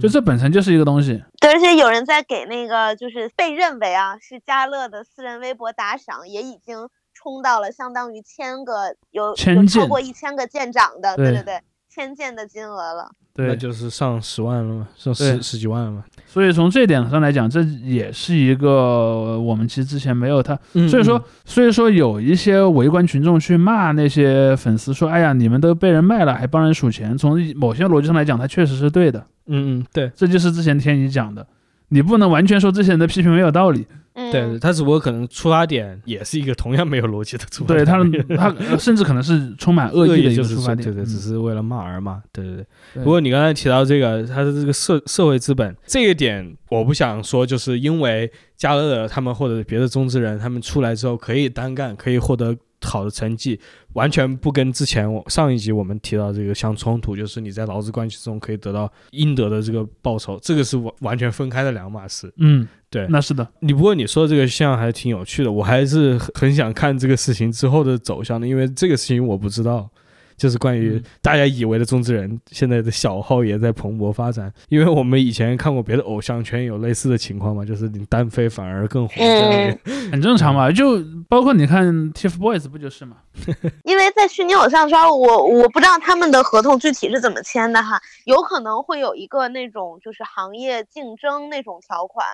[0.00, 11.44] 就这本身就是一个东西，对，而且有人在给那个就是被认为啊是家乐的私人微博打赏，也已经冲到了相当于千个有千有超件过一千个舰长的，对对对。
[11.44, 13.12] 对，千件的金额了。
[13.34, 16.04] 那对，就是上十万了嘛，上十十几万了嘛。
[16.26, 27.16] 所以从这点上来讲，这也是一个我们其实之前没有他，所以说，所以说有一些围观群众去骂那些粉丝说，哎呀，你们都被人卖了，还帮人数钱。
[27.16, 31.46] 从某些逻辑上来讲，他确实是对的，嗯嗯，对这就是之前天宇讲的，
[31.88, 33.86] 你不能完全说这些人的批评没有道理。
[34.14, 38.38] 嗯，对，他只不过可能出发点也是一个同样没有逻辑的出发点对点。
[38.38, 40.84] 他， 他呃甚至可能是充满恶意的一就是个出发点。
[40.84, 42.22] 对对，嗯只是为了骂而骂。
[42.32, 42.56] 对对
[42.94, 43.02] 对。
[43.02, 53.58] 不过你刚才提到这个，他的这个社社会资本这个点，我不想说，就是因为加勒尔他们或者别的中资人，他们出来之后可以单干，可以获得好的成绩，
[53.94, 62.32] 完全不跟之前我上一集我们提到这个相冲突，就是你在劳资关系中可以得到应得的这个报酬，这个是完完全分开的两码事。
[62.36, 69.88] 嗯，对那是的，你不过你说这个现象还挺有趣的，我还是很很想看这个事情之后的走向的，因为这个事情我不知道，
[70.36, 80.10] 就是关于嗯大家以为的中之人现在的小号也在蓬勃发展，因为我们以前看过别的偶像圈有类似的情况嘛，就是你单飞反而更红这样的。
[80.10, 80.70] 很正常嘛。
[80.70, 83.16] 就包括你看 TFBOYS 不就是嘛？
[83.84, 92.26] 因为在虚拟偶像圈，我我不知道他们的合同具体是怎么签的哈，有可能会有一个那种就是行业竞争那种条款，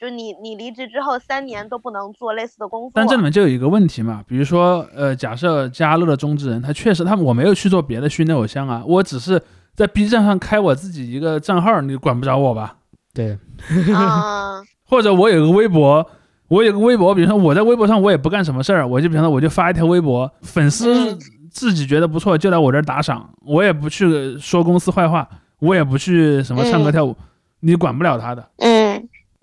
[0.00, 2.92] 就是你你离职之后三年都不能做类似的工作。
[2.94, 9.42] 但这里面就有一个问题嘛，比如说，呃，假设加乐的中之人，他确实他我没有去做别的虚拟偶像啊，我只是
[9.74, 12.76] 在 B 站上开我自己一个账号，你管不着我吧？
[13.12, 16.06] 对，嗯 或者我有个微博，
[16.48, 21.18] 我有个微博，比如说我在微博上我也不干什么事儿，我就比方说我就发一条微博，粉丝嗯
[21.50, 27.14] 自己觉得不错就来我这儿打赏，我也不去说公司坏话，我也不去什么唱歌嗯跳舞，
[27.60, 28.48] 你管不了他的。
[28.58, 28.69] 嗯，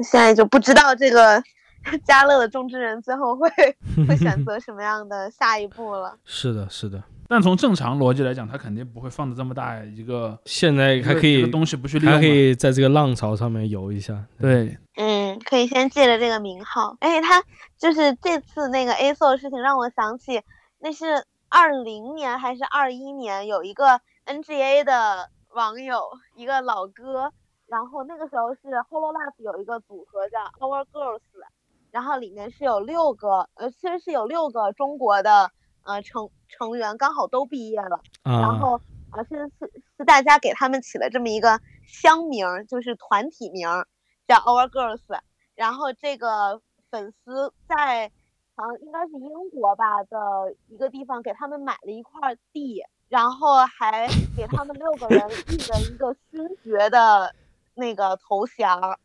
[0.03, 1.41] 现在就不知道这个
[2.05, 3.49] 家乐的种植人最后会
[4.07, 6.17] 会选择什么样的下一步了。
[6.25, 7.03] 是的，是的。
[7.29, 12.15] 但从正常逻辑来讲，他肯定不会放的这么大一个，现在还可以东西不去利用。
[12.15, 14.23] 还可以在这个浪潮上面游一下。
[14.39, 16.95] 对，嗯，可以先借着这个名号。
[17.01, 17.43] 哎，他
[17.77, 20.41] 就是这次那个 A s o 的事情，让我想起
[20.79, 26.01] 那是二零年还是二一年，有一个 NGA 的网友，
[26.33, 27.33] 一个老哥，
[27.67, 31.21] 然后那个时候是 Hololive 有一个组合叫 Our Girls，
[31.91, 35.51] 然后里面是有六个，呃，其实是有六个中国的
[35.83, 37.99] 呃成成员，刚好都毕业了。
[38.23, 38.79] 然啊，后
[39.11, 43.85] 啊，是是是大家给他们起了这么一个乡名儿，就是团体名儿，
[44.27, 45.19] 叫 Our Girls。
[45.55, 48.09] 然后这个粉丝在
[48.55, 54.07] 好像应该是英国吧的一个地方给他们买了一块地，然后还
[54.37, 57.33] 给他们六个人 立了一个勋爵的
[57.77, 58.99] 那个投降，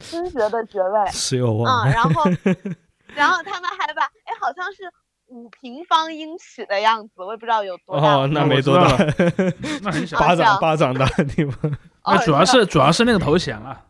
[0.00, 1.10] 勋爵的爵位。
[1.10, 2.22] 是有嗯，然后，
[3.14, 4.92] 然后他们还把，哎，好像是
[5.26, 8.16] 五平方英尺的样子，我也不知道有多大。
[8.16, 8.96] 哦，那没多大
[9.82, 10.18] 那很小。
[10.18, 11.70] 巴掌巴掌大的地方。
[12.02, 13.84] 哦那主要是主要是那个头衔了。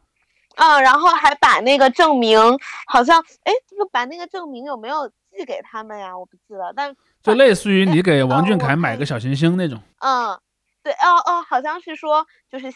[0.57, 2.39] 嗯，然后还把那个证明，
[2.87, 6.17] 好像，哎，这个把那个证明有没有寄给他们呀？
[6.17, 9.81] 我不记得，但就类似于你给王俊凯买个小行星那种。
[10.01, 10.39] 嗯，
[10.83, 12.71] 对，哦哦，好像是说就是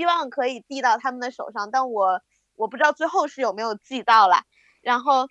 [0.00, 2.22] 希望可以递到他们的手上，但我
[2.56, 4.44] 我不知道最后是有没有寄到啦。
[4.80, 5.28] 然后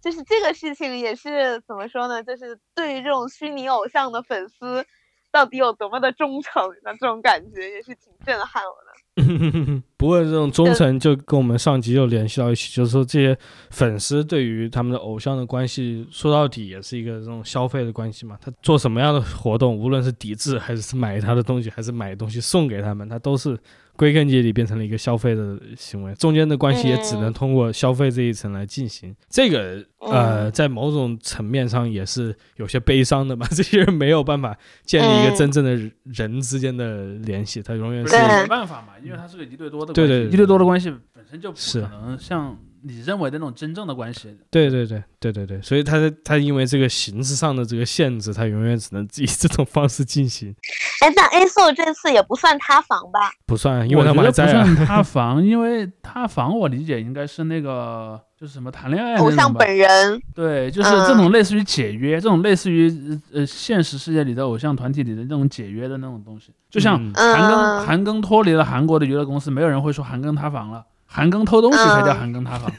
[0.00, 2.22] 就是这个事情也是怎么说呢？
[2.22, 4.86] 就是对于这种虚拟偶像的粉丝
[5.32, 9.82] 到底有多么的忠诚那这种感觉，也是挺震撼我的。
[10.04, 13.34] 不过这种忠诚就跟我们上集又联系到一起，就是说这些
[13.70, 18.36] 粉丝对于他们的偶像的关系，说到底也是一个这种消费的关系嘛。
[18.38, 23.58] 他做什么样的活动，无论是抵制还是买他的东西，还是买东西送给他们，他都是
[23.96, 26.12] 归根结底变成了一个消费的行为。
[26.16, 29.16] 中间的关系也只能嗯通过消费这一层来进行。
[29.30, 33.46] 这个呃，嗯在某种层面上也是有些悲伤的吧。
[33.52, 40.30] 这些人没有办法建立一个嗯真正的人之间的联系，他永远是没办法嘛，因为他是个一对多的对对对。
[40.32, 41.80] 一对多的关系本身就不是。
[41.82, 42.56] 可能像
[42.86, 44.36] 你认为的那种真正的关系。
[44.50, 50.54] 对对对对对对，所以他他因为这个形式上的这个限制，他永远只能以 这种方式进行，
[51.00, 53.32] 哎，但 A SO 这次也不算塌房吧？
[53.46, 54.64] 不算，因为他我觉得不们还在啊。
[54.64, 59.58] 算塌 房，因为塌房我理解应该是那个就是什么谈恋爱偶像那种吧。
[59.60, 62.90] 本人，对，就是这种类似于解约，这种类似于
[63.32, 70.84] 呃呃现实世界里的偶像团体里的那种解约的那种东西，就像嗯韩庚，嗯韩庚脱离了韩国的娱乐公司，没有人会说韩庚塌房了，
[71.14, 72.72] 韩庚偷东西才叫嗯韩庚塌房。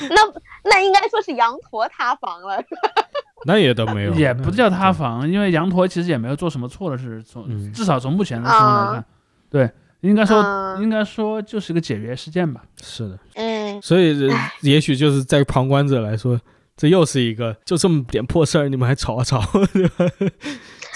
[0.09, 0.15] 那
[0.63, 2.59] 那应该说是羊驼塌房了。
[3.45, 4.91] 那也都没有，也不叫塌。
[4.91, 9.05] 房，因为羊驼其实也没有做什么错的事，从、嗯至少从目前的情况来看，
[9.49, 9.71] 对，
[10.01, 12.61] 应该说、嗯应该说就是个解约事件吧。
[12.81, 16.39] 是的，嗯，所以呃也许就是在旁观者来说，
[16.75, 19.39] 这又是一个就这么点破事儿，你们还吵啊吵，
[19.73, 20.05] 对吧？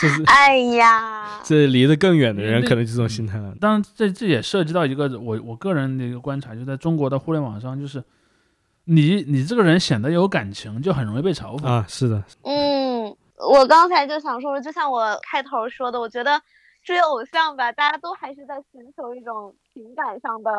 [0.02, 3.54] 就是哎呀，这离得更远的人可能就这种心态了。
[3.62, 8.04] 当然这这也涉及到一个我我个人的一个观察，就在中国的互联网上，就是
[8.86, 11.68] 你你这个人显得有感情，就很容易被嘲讽。
[11.68, 16.42] 啊，是的，嗯，我刚才就想说，就像我开头说的，我觉得
[16.84, 20.52] 追偶像吧，大家都还是在寻求一种情感上的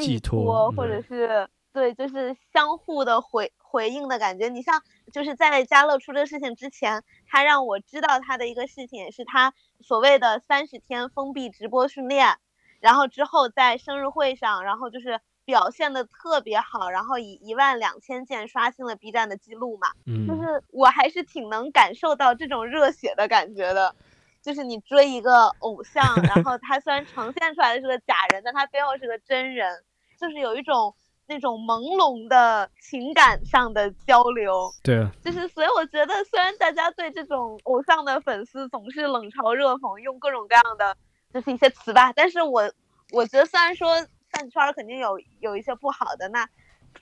[0.00, 4.48] 寄托托，或嗯者是对，就是相互的回回应的感觉。
[4.48, 12.38] 你像就是在家乐出这个事情之前，他让我知道他的一个事情，也是他所谓的三十天封闭直播训练，
[12.80, 19.88] 然后之后在生日会上，然后就是表现的特别好，然后以一万两千件刷新了 B 站的记录嘛。
[20.26, 23.94] 就嗯，是我还是挺能感受到这种热血的感觉的。
[24.42, 29.82] 就是你追一个偶像，然后他虽然呈现出来的是个假人，但他背后是个真人，
[30.20, 30.94] 就是有一种
[31.28, 34.70] 那种朦胧的情感上的交流。
[34.82, 40.96] 对啊，就是所以我觉得，虽然大家对这种偶像的粉丝总是冷嘲热讽，用各种各样的
[41.32, 42.70] 就是一些词吧，但是我
[43.12, 43.94] 我觉得虽然说
[44.30, 46.48] 饭圈儿肯定有有一些不好的，那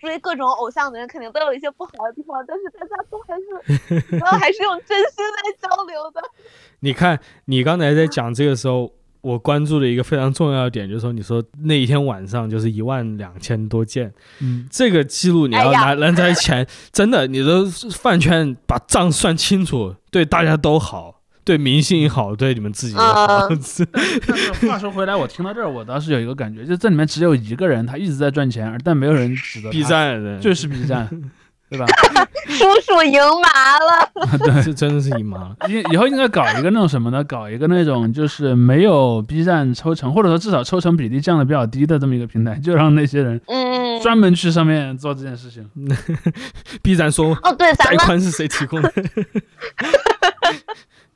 [0.00, 6.20] 追各种偶像的人肯定都有一些不好的地方，但是大家都还是，然后还是用真心在交流的。
[6.80, 8.90] 你看，你刚才在讲这个时候，
[9.24, 23.48] 我关注的一个非常重要的点，就是说，你说那一天晚上就是一万两千多件，嗯，这个记录你要拿拿在前，真的， 你的饭圈把账算清楚，对大家都好，对明星也好，对你们自己也好。
[23.48, 23.58] 嗯
[24.26, 31.08] 但是话说回来，我听到这儿，我倒是有一个感觉，就这里面只有一个人他一直在赚钱，而但没有人指责 B 站 就是 B 站，
[31.74, 31.86] 对吧？
[32.46, 35.56] 叔叔赢麻了， 对这真的是赢麻了。
[35.68, 37.24] 以以后应该搞一个那种什么呢？
[37.24, 45.68] 搞一个那种就是没有 B 站抽成，或者说至少抽成比例降的比较低的这么一个平台，就让那些人 嗯，专门去上面做这件事情。
[46.82, 48.92] B 站说哦，对，咱们贷款是谁提供的？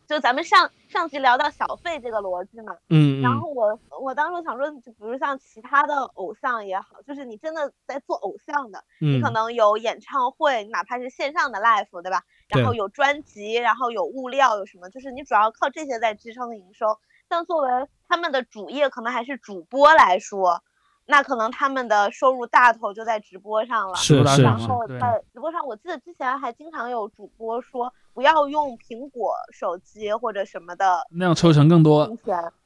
[0.09, 12.23] 就咱们上上集聊到小费这个逻辑嘛，嗯嗯然后我我当时想说，就比如像其他的偶像也好，就是你真的在做偶像的，你嗯可能有演唱会，哪怕是线上的 live，对吧？
[12.49, 16.99] 然后有专辑，然后有物料，有什么，就是你主要靠这些在支撑营收。
[17.29, 17.69] 但作为
[18.09, 20.63] 他们的主业，可能还是主播来说，
[21.11, 23.95] 那可能他们的收入大头就在直播上了。
[23.97, 32.07] 是是然后在直播上，我记得之前还经常有主播说不要用苹果手机或者什么的那样抽成更多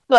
[0.09, 0.18] 对，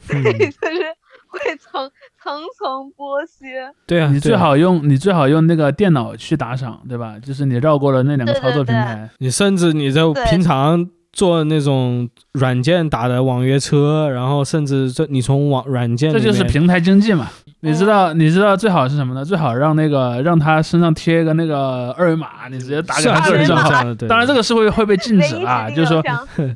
[0.00, 0.96] 所以，嗯就是
[1.28, 1.90] 会层
[2.22, 3.72] 层层剥削。
[3.86, 7.18] 对啊，你最好用你最好用那个电脑去打赏，对吧？
[7.18, 9.10] 就是你绕过了那两个操作对对平台。
[9.18, 10.88] 你甚至你就平常
[11.18, 17.28] 做那种软件打的网约车，然后甚至这你从网软件这就是平台经济嘛。
[17.58, 19.24] 你知道你知道最好是什么呢？
[19.24, 23.82] 最好让那个让他身上贴一个那个二维码，你直接打给他个人账号。
[24.06, 26.00] 当然这个是会会被禁止啊，就是说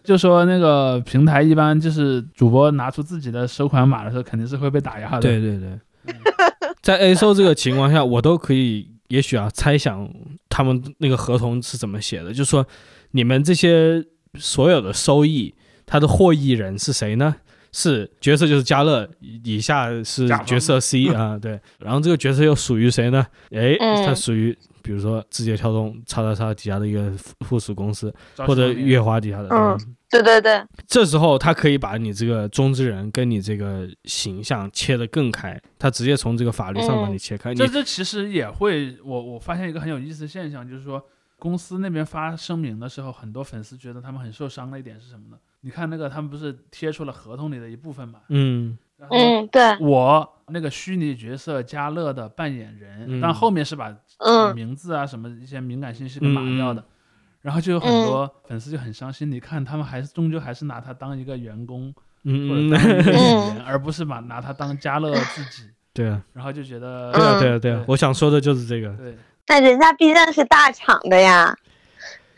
[0.04, 5.20] 就说那个平台一般就是主播拿出自己的收款码的时候，肯定是会被打压的。
[5.20, 6.14] 对对对，
[6.80, 10.08] 在 A 收这个情况下，我都可以也许啊猜想
[10.48, 12.64] 他们那个合同是怎么写的，就是说
[13.10, 14.04] 你们这些。
[14.38, 15.54] 所有的收益，
[15.84, 17.36] 它的获益人是谁呢？
[17.74, 19.08] 是角色就是嘉乐，
[19.44, 21.58] 以下是角色 C 啊，对。
[21.78, 23.26] 然后这个角色又属于谁呢？
[23.50, 23.74] 哎，
[24.04, 27.10] 它属于比如说字节跳动叉叉叉底下的一个
[27.46, 29.48] 附属公司，或者月华底下的。
[29.50, 29.78] 嗯，
[30.10, 30.62] 对对对。
[30.86, 37.54] 这时候他可以把你这个中之人跟你这个形象切得更开，他直接从这个法律上把你切开。
[37.54, 41.02] 这这其实也会，我我发现一个很有意思的现象，就是说。
[41.42, 45.36] 公司那边发声明的时候，很多粉丝觉得他们很受伤的一点是什么呢？
[45.62, 48.20] 你看那个，他们不是贴出了合同里的一部分嘛？
[48.28, 48.78] 嗯
[49.10, 53.92] 嗯，对，我那个虚拟角色加乐的扮演人，但后面是把
[54.54, 56.84] 名字啊什么一些敏感信息给码掉的，
[57.40, 59.28] 然后就有很多粉丝就很伤心。
[59.28, 61.92] 你看他们还是终究还是拿他当一个员工
[62.24, 65.68] 或者当一个演员，而不是把拿他当加乐自己。
[65.92, 68.94] 对啊，然后就觉得对啊对啊对啊，我想说的就是这个。
[68.94, 69.18] 对。
[69.48, 71.56] 那人家毕竟是大厂的呀，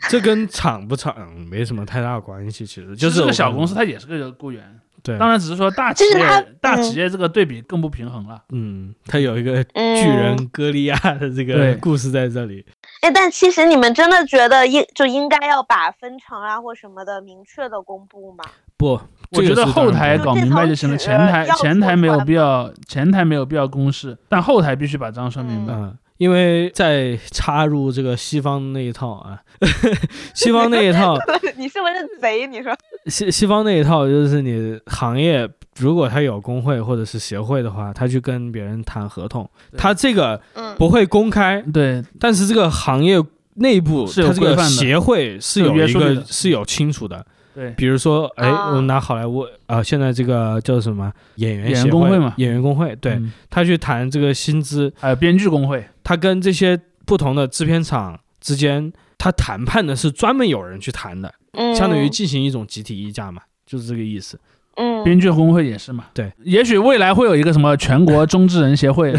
[0.09, 4.79] 这跟厂不厂没什么太大关系，其实就是个小公司，它也是个雇员。
[5.03, 8.41] 对，当然只是说大企业大企业这个对比更不平衡了。
[8.49, 12.65] 嗯，它有一个巨人歌利亚的这个故事在这里。
[13.01, 18.43] 哎，但其实你们真的觉得应就应该要把分成啊或什么的明确的公布吗？
[18.77, 18.99] 不，
[19.29, 25.73] 我觉得后台搞明白就行了，前台前台没有必要，前台没有必要公示，但后台必须把账说明白。
[26.17, 29.41] 因为在插入这个西方那一套啊，
[30.33, 31.17] 西方那一套，
[31.57, 32.47] 你是不是贼？
[32.47, 32.75] 你说。
[33.07, 35.47] 西西方那一套就是你行业
[35.77, 39.47] 如果他有工会或者是协会的话，他去跟别人谈合同，
[39.77, 40.41] 他这个
[40.77, 43.21] 不会公开，对，但是这个行业
[43.55, 47.25] 内部是有这个协会是有一个是有清楚的。
[47.53, 51.09] 对，比如说，哎，我们拿好莱坞啊，现在这个叫什么？
[51.35, 53.17] 演员工会嘛，演员工会，对。
[53.49, 61.33] 他去谈这个薪资，还有编剧工会，他跟这些不同的制片厂之间，他谈判的是专门有人去谈的，
[61.75, 64.39] 相当于进行一种集体议价嘛，就是这个意思。
[64.77, 69.13] 嗯，编剧工会也是嘛，对，也许未来会有一个什么全国中之人协会，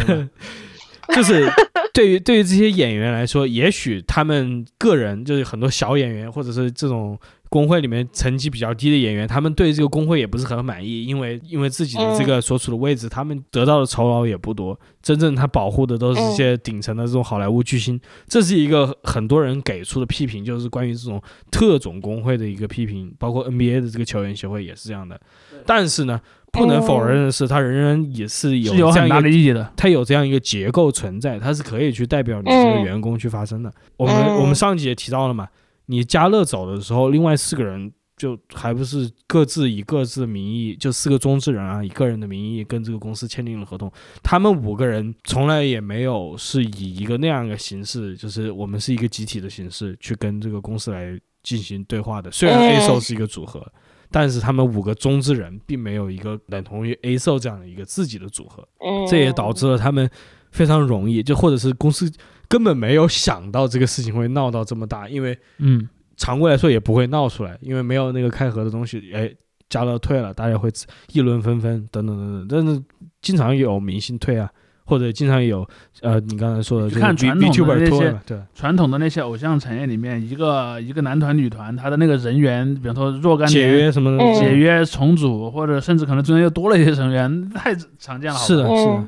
[1.13, 1.47] 就是
[1.93, 7.19] 对于对于这些演员来说，也许他们个人就是很多小演员，或者是这种。
[7.57, 14.79] 工会里面成绩比较低的演员，他们对这个工会也不是很满意，因为因为自己的这个所处的位置，他们得到的酬劳也不多。
[15.01, 23.11] 真正他保护的都是一些顶层的这种好莱坞巨星，这是一个很多人给出的批评，就是关于这种特种工会的一个批评。
[23.17, 25.19] 包括 NBA 的这个球员协会也是这样的。
[25.65, 29.73] 但是呢，不能否认的是，他仍然也是有有很大的意义的。
[29.75, 33.73] 他有这样一个结构存在，他是可以去代表你这个员工去发声的。
[33.97, 35.47] 我们我们上集也提到了嘛。
[35.87, 43.91] 你嘉乐走的时候，另外四个人就还不是各自以各自的名义，就四个中之人啊，以个人的名义跟这个公司签订了合同。
[44.21, 52.29] 他们五个人从来也没有是以一个那样的形式，就是我们是一个集体的形式去跟这个公司来进行对话的。
[52.31, 53.65] 虽然 A o 是一个组合，
[54.11, 58.67] 但是他们五个中之人并没有一个等同于 A o 这样的一个自己的组合。
[59.09, 60.09] 这也导致了他们
[60.51, 62.11] 非常容易，就或者是公司。
[62.49, 69.11] 根本没有想到这个事情会闹到这么大，因为，嗯，常规来说也不会闹出来，因为没有那个开盒的东西。
[69.13, 69.29] 哎，
[69.69, 70.69] 加乐退了，大家会
[71.11, 72.65] 议论纷纷，等等等等。
[72.65, 72.81] 但是
[73.21, 74.49] 经常有明星退啊，
[74.85, 75.67] 或者经常有，
[76.01, 88.37] 呃，你刚才说的，看传统的那些，对，传统的那些偶像产业里面，一个一个男团、女团，他的那个人员，比方说若干解约什么的，解约重组，或者甚至可能中间又多了一些成员， 太常见了。
[88.39, 89.07] 是的，是的。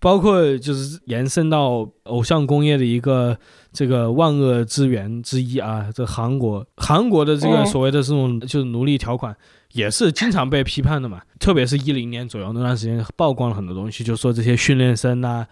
[0.00, 3.36] 包括就是延伸到偶像工业的一个
[3.72, 9.36] 这个万恶之源之一啊，这韩国韩国的这个所谓的这种就是奴隶条款，
[9.72, 11.20] 也是经常被批判的嘛。
[11.40, 15.46] 特别是一零年左右那段时间，曝光了很多东西，就说这些训练生呐。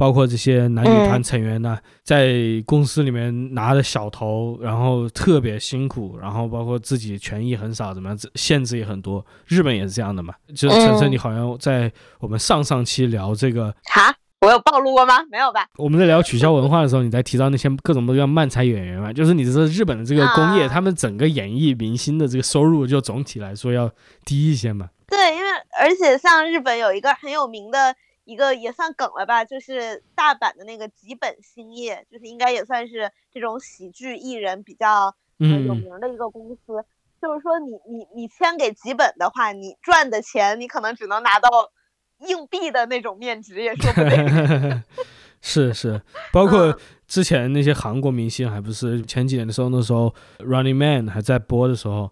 [0.00, 2.32] 包括这些男女团成员呢，在
[2.64, 9.22] 公司里面拿着小头，然后特别辛苦，然后包括自己权益很少，怎么样，限制也很多。
[9.46, 10.32] 日本也是这样的嘛？
[10.56, 15.22] 就是晨晨，你好像在我们上上期聊这个，哈，我有暴露过吗？
[15.30, 15.66] 没有吧？
[15.76, 19.12] 我们在聊取消文化的时候，你在提到那些各种各样漫才演员嘛？
[19.12, 23.90] 就是你这日本的这个工业，他们整个演艺明星的这个收入，就总体来说要
[24.24, 24.88] 低一些嘛？
[25.06, 27.94] 对，因为而且像日本有一个很有名的。
[28.24, 36.84] 一个也算梗了吧，就是大阪的那个吉本兴业，就是应该也算是这种喜剧艺人比较有名的一个公司。
[37.20, 41.48] 就是说你你你签给吉本的话，你赚的钱你可能只能拿到
[42.20, 44.82] 硬币的那种面值，也说不定。
[45.42, 46.02] 是是，
[46.32, 50.14] 包括之前那些韩国明星，还不是前几年的时候，那时候
[50.44, 52.10] 《Running Man》还在播的时候，嗯，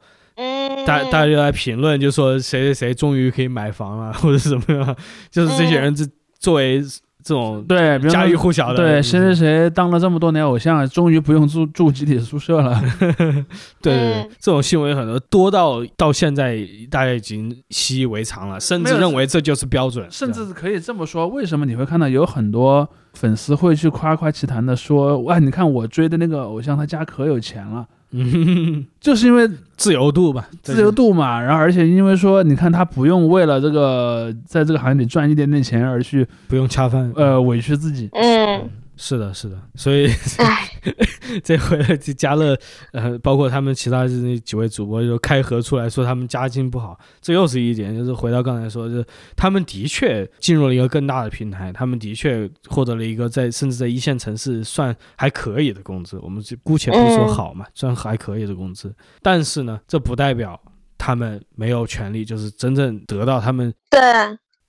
[0.87, 4.97] 大大家就在评论，就说谁谁谁终于可以买房了， 或者怎么样，
[5.31, 6.05] 就是这些人这
[6.39, 6.81] 作为
[7.23, 12.81] 这种对，家喻户晓的，对谁谁谁当了这么多年偶像，终于不用住住集体宿舍了。
[12.99, 13.35] 对对
[13.83, 16.59] 对嗯，这种新闻很多，多到到现在
[16.91, 31.41] 大家已经习以为常了，甚至认为这就是标准，甚至可以这么说，为什么你会看到有很多粉丝会去夸夸其谈的说，哇，你看我追的那个偶像，他家可有钱了，嗯，就是因为自由度吧，自由度嘛。
[31.41, 38.09] 然后而且因为说，你看他不用为了这个在这个行业里赚一点点钱而去不用恰饭，呃委屈自己。
[38.13, 38.69] 嗯，
[39.01, 40.69] 是的，是的，所以唉，
[41.45, 42.59] 这回这家乐，
[42.93, 58.93] 呃，包括他们其他那几位主播就开合出来说他们家境不好，这又是一点，就是回到刚才说，就是他们的确进入了一个更大的平台，他们的确获得了一个在甚至在一线城市算还可以的工资，我们就姑且不说嗯好嘛，算还可以的工资，
[59.23, 60.61] 但是呢，这不代表
[60.99, 64.01] 他们没有权利，就是真正得到他们对，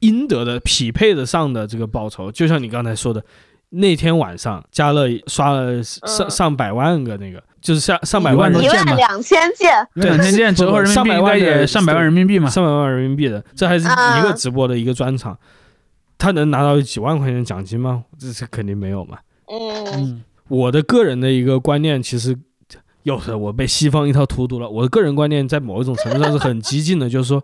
[0.02, 3.22] 应得的、匹配得上的这个报酬，就像你刚才说的，
[3.72, 12.49] 那天晚上嘉乐刷了上、嗯上百万个那个，就是上上百万件嘛万两千件，对两千件折合人民币应该也上百万人民币嘛。
[12.49, 15.38] 上百万人民币的，这还是一个啊直播的一个专场，
[16.17, 18.05] 他能拿到几万块钱奖金吗？
[18.17, 19.20] 这是肯定没有嘛。
[19.45, 22.36] 嗯嗯，我的个人的一个观念，其实
[23.03, 24.67] 有的我被西方一套荼毒了。
[24.67, 27.43] 我的个人观念在某一种程度上是很激进的，就是说，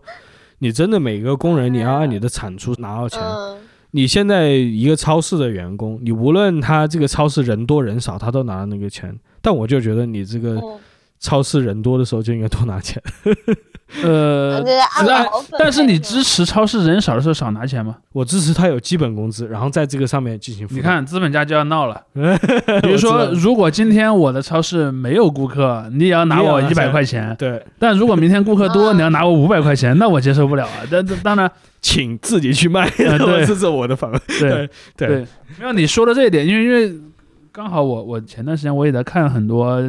[0.58, 3.20] 你真的每个工人你要按你的产出拿到钱。
[3.20, 3.58] 嗯
[3.96, 9.18] 你现在一个超市的员工，你无论他这个超市人多人少，他都拿那个钱。
[9.40, 10.78] 但我就觉得你这个嗯，
[11.18, 13.02] 超市人多的时候就应该多拿钱。
[14.02, 14.62] 呃，
[15.58, 17.96] 但是你支持超市人少的时候少拿钱吗？
[18.12, 20.68] 我支持他有基本工资，然后在这个上面进行。
[20.70, 21.98] 你，看资本家就要闹了。
[22.12, 22.20] 比
[22.82, 30.84] 比如说，如果今天我的超市没有顾客，你也要拿我一百块钱；对，但如果明天顾客多， 啊你要拿我五百块钱，那我接受不了啊。
[30.90, 31.50] 但但当然，
[31.86, 33.46] 请自己去卖， 对。
[33.46, 34.20] 这是我的反问。
[34.40, 35.26] 对对对，
[35.60, 37.00] 没有你说的这一点，因为因为
[37.52, 39.80] 刚好我我前段时间我也在看很多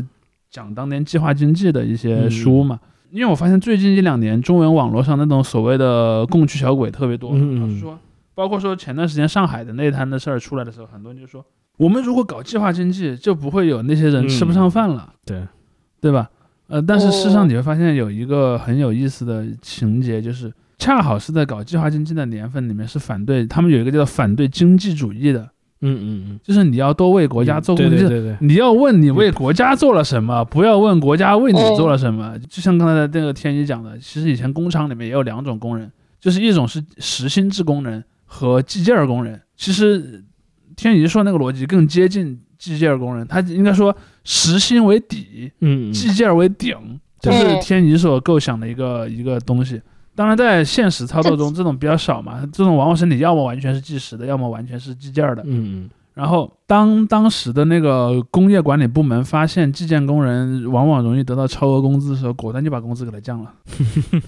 [0.52, 2.80] 讲当年计划经济的一些书嘛，
[3.10, 7.98] 因为我发现最近一两年中文网络上那种所谓的供区小鬼特别多，嗯嗯说，
[8.36, 11.43] 包括说前段时间上海的那摊的事儿出来的时候，很多人就说，
[11.78, 15.41] 我们如果搞计划经济，就不会有那些人吃不上饭了，对，
[16.00, 16.30] 对吧？
[16.68, 25.41] 呃，但是事实上哦你会发现有一个很有意思的情节，就是恰好是在搞计划经济的年份里面是反对，他们有一个叫反对经济主义的，
[25.82, 32.38] 嗯嗯嗯，就是你要多为国家做贡献，对对对对，你要问你为国家做了什么，不要问国家为你做了什么。
[32.47, 39.41] 就像刚才那个天一讲的，其实以前工厂里面也有两种工人，就是一种是实薪制工人和计件儿工人。
[39.55, 40.23] 其实
[40.75, 46.78] 天一说那个逻辑更接近计件儿工人，他应该说实薪为底，嗯，嗯计件儿为顶，
[47.19, 49.82] 这对是天一所构想的一个一个东西。
[50.18, 52.41] 当然，在现实操作中，这种比较少嘛。
[52.51, 55.43] 这种往往是你要么完全是计时的，要么完全是计件儿的。
[55.45, 63.53] 嗯然后，当当时的那个工业管理部门发现计件工人往往容易得到超额工资的时候，果断就把工资给他降了，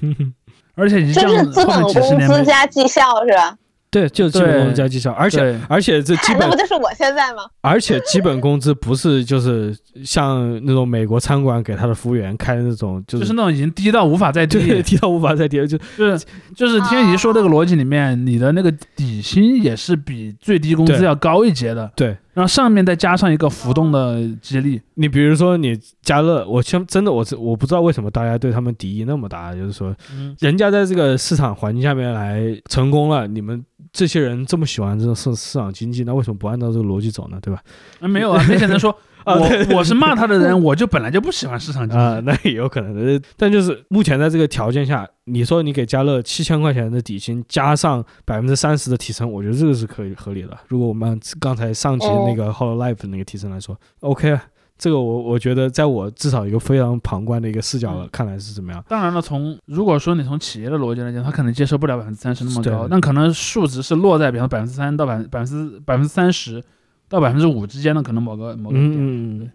[0.78, 3.58] 而且一就降是资本后面几十工年没资加绩效是吧？
[3.92, 7.44] 对，就是基本工资加绩效，而且而且这基那本不就是我现在吗？
[7.62, 9.76] 而且基本工资不是就是
[10.06, 16.26] 像那种美国餐馆给他的服务员开的那种，就就是是那种已经低到无法再低，低到无法再低，就就是
[16.56, 22.16] 就是天怡说这个逻辑里面，你的那个底薪也是比最低工资要高一截的，对。
[22.34, 37.38] 然后上面再加上一个浮动的激励，你比如说你加乐，我真真的我是我不知道为什么大家对他们敌意那么大，就是说嗯，人家在这个市场环境下面来成功了，你们这些人这么喜欢这种市市场经济，那为什么不按照这个逻辑走呢？
[37.42, 37.62] 对吧？
[38.00, 38.96] 那没有啊，那些人说
[39.26, 50.58] 我我是骂他的人，我就本来就不喜欢市场经啊、济，那也有可能的，但就是目前在这个条件下，你说你给家乐七千块钱的底薪，加上百分之三十的提成，我觉得这个是可以合理的。
[50.68, 54.44] 如果我们刚才上期那个 Hollow Life 那个提成来说、o k 啊，
[54.78, 58.10] 这个我我觉得在我至少一个非常旁观的一个视角嗯。
[58.12, 58.84] 看来是怎么样？
[58.88, 66.64] 当然了，从如果说你从企业的逻辑来讲，他可能接受不了百分之三十那么高，那可能数值是落在比方百分之三到百百分之百分之三十
[67.10, 68.91] 到百分之五之间的可能某个某个点。
[68.91, 69.51] 嗯嗯嗯，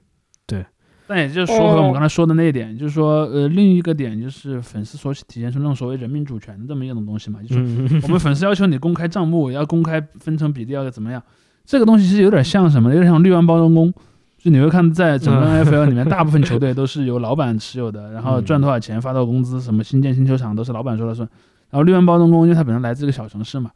[1.07, 11.23] 但也就是说回我们刚才说的那一点，就是说呃另一个点就是粉丝所体现出那种所谓人民主权的这么一种东西嘛，就是嗯我们粉丝要求你公开账目，要公开分成比例，要怎么样？
[11.67, 12.89] 这个东西其实有点像什么？
[12.91, 13.93] 有点像绿湾包装工，
[14.39, 21.29] 就你会看，在整个 NFL 里面，大部分球队都是由老板持有的，然后赚多少钱发到工资，什么新建新球场都是老板说了算。
[21.71, 23.71] 然后绿湾包装工，因为它本身来自一个小城市嘛，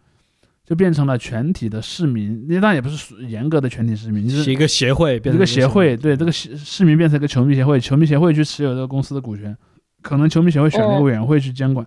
[0.68, 9.56] 就变成了全体的市民，那当然也不是严格的全体市民，就是一个协会，一个协会，对这个市市民变成一个球迷协会，球迷协会去持有这个公司的股权，
[10.02, 11.86] 可能球迷协会选了一个委员会去监管。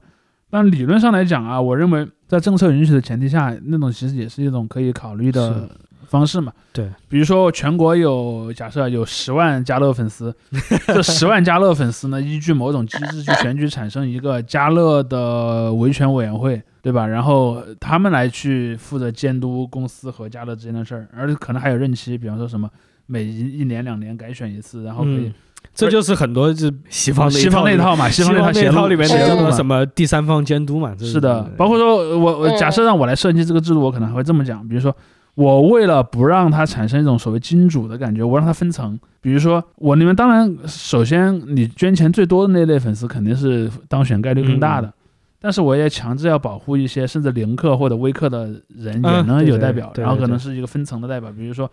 [0.49, 5.69] 但理论上来讲啊，我认为在政策允许的前提下，那种其实也是一种可以考虑的。
[6.07, 10.35] 方式嘛，对，比如说全国有假设有十万加乐粉丝，
[10.87, 17.05] 这十万加乐粉丝呢，依据某种机制去选举产生一个加乐的维权委员会，对吧？
[17.07, 22.69] 然后他们来去负责监督公司和加乐之间的事儿，而且可能还有任期，比方说什么
[23.05, 25.31] 每一一年两年改选一次，然后可以，
[25.73, 34.95] 这就是很多就西方西方那套嘛，西方那套里面的什么第三方监督嘛，是的，包括说我我假设让我来设计这个制度，我可能还会这么讲，比如说。
[35.35, 38.99] 我为了不让它产生一种所谓金主的感觉，我让它分层。
[39.21, 44.93] 比如说，我你们当然首先你捐钱最多的那类粉丝肯定是当选概率更大的，
[45.41, 51.31] 但是我也强制要保护一些甚至零氪或者微氪的人也能有代表，然后可能是一个分层的代表。
[51.31, 51.69] 比如说，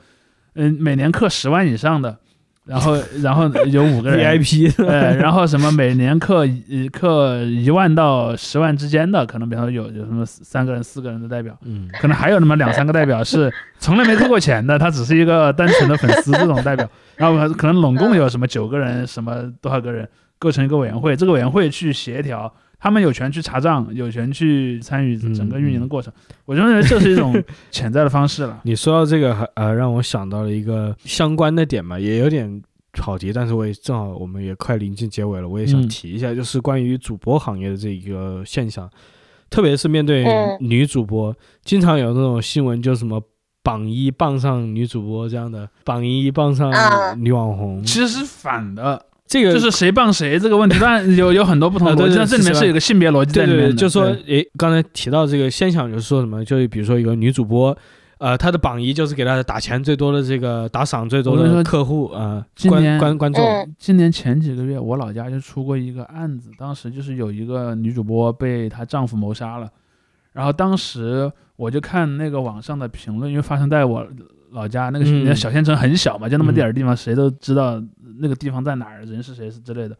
[0.55, 2.17] 嗯，每年氪十万以上的。
[2.65, 2.95] 然后，
[3.25, 20.07] 然后有五个人 VIP，对，然后什么每年氪一氪一万到十万之间的，可能比方说有有什么三个人、四个人的代表，嗯，可能还有那么两三个代表是从来没氪过钱的，他只是一个单纯的粉丝这种代表， 然后可能拢共有什么九个人，什么多少个人
[20.39, 26.13] 构成一个委员会，这个委员会去协调，他们有权去查账，有权去参与整个运营的过程，
[26.45, 27.35] 我认为这是一种
[27.71, 28.61] 潜在的方式了。
[28.65, 32.63] 你说到这个，呃，让我想到了一个相关的点嘛，也有点。
[32.95, 38.91] 跑题，但是我也正好，我们也快临近结尾了，我也想提一下，就是关于主播行业的这一个现象，
[39.51, 40.25] 特别是面对
[40.59, 43.23] 女主播，经常有那种新闻，就什么
[43.63, 46.73] 榜一傍上女主播这样的，榜一傍上
[47.23, 57.77] 女网红，其实是反的，这个就是谁傍谁这个问题，当然有有很多不同的 逻辑，但这里面是有个性别逻辑在里面，就说，诶，刚才提到这个现象，就是说什么，就是比如说一个女主播。
[58.21, 63.45] 呃，她的榜一就是给她打钱最多的这个打赏最多的客户啊，观观观众。
[63.79, 69.71] 今年前几个月，我老家就出过一个案子，当时就是有一个女主播被她丈夫谋杀了，
[70.33, 74.05] 然后当时我就看那个网上的评论，因为发生在我
[74.51, 77.83] 老家那个小县城很小嘛，就那么点儿地方，谁都知道
[78.21, 79.97] 那个地方在哪儿，人是谁是之类的，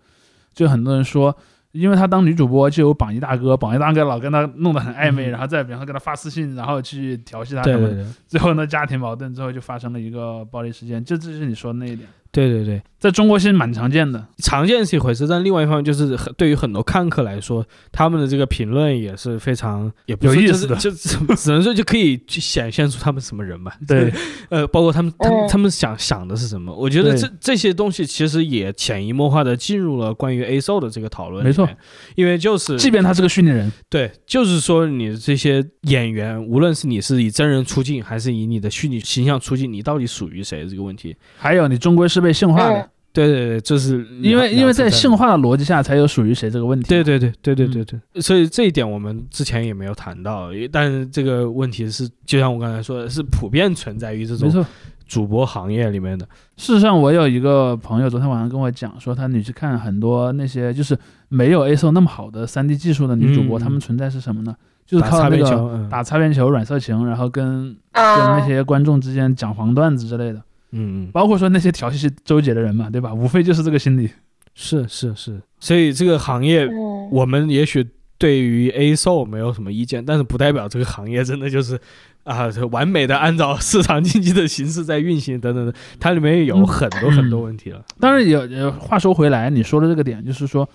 [0.53, 1.37] 就很多人说。
[1.73, 12.09] 因为她当女主播，就有榜一大哥，榜一大哥老跟她弄得很暧昧，然后再比方说给她发私信，然后去调戏她什么的，最后呢家庭矛盾，之后就发生了一个暴力事件，就这就是你说的那一点。
[12.39, 20.89] 对对对，在中国其实蛮常见的，常见是一回事，但另外一方面就是很对于很多看客来说，他们的这个评论也是非常也不有意思的，就
[21.35, 23.75] 只能说就可以去显现出他们什么人吧。
[23.89, 24.13] 对，
[24.51, 26.73] 呃，包括他们他们他们想想的是什么？
[26.73, 31.43] 我觉得这这些东西其实也潜移默化的进入了关于 A o 的这个讨论。
[31.45, 31.69] 没错，
[32.15, 41.17] 因为就是即便他是个虚拟人，对，就是说你这些演员，无论是你是以真人出镜，还是以你的虚拟形象出镜，你到底属于谁这个问题？
[41.39, 42.19] 还有你终归是。
[42.19, 46.87] 是被性化的，对对对，就是因为因为在性化的逻辑下才有属于谁这个问题。
[46.87, 54.65] 对对对对对对对，所以这一点我们之前也没有谈到，但是这个问题是，就像我刚才说的，是普遍存在于这种
[55.07, 56.29] 主播行业里面的。
[56.59, 60.95] 事实上，我有一个朋友昨天晚上跟我讲说，他你去看很多那些就是
[61.31, 64.55] 没有 A O 那么好的三 D 技术的女主播，她们存在是什么呢？
[64.87, 70.43] 就是靠那个打擦边球、软色情，然后跟跟那些观众之间讲黄段子之类的。
[70.73, 73.13] 嗯嗯，包括说那些调戏周姐的人嘛，对吧？
[73.15, 74.11] 无非就是这个心理。
[74.55, 76.69] 是是是，所以这个行业，
[77.11, 77.87] 我们也许
[78.19, 81.79] 对于 A s o 没有什么意见，但是不代表这个行业真的就是
[82.25, 87.85] 啊完美的按照市场经济的形式在运行等等的，它里面有很多很多问题了。
[88.01, 90.69] 当然有，话说回来，你说的这个点就是说。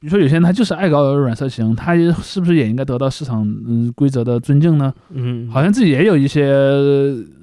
[0.00, 4.94] 你说有些人他就是爱搞软色情，他是不是也应该得到市场嗯规则的尊敬呢？
[5.10, 6.44] 嗯，好像自己也有一些，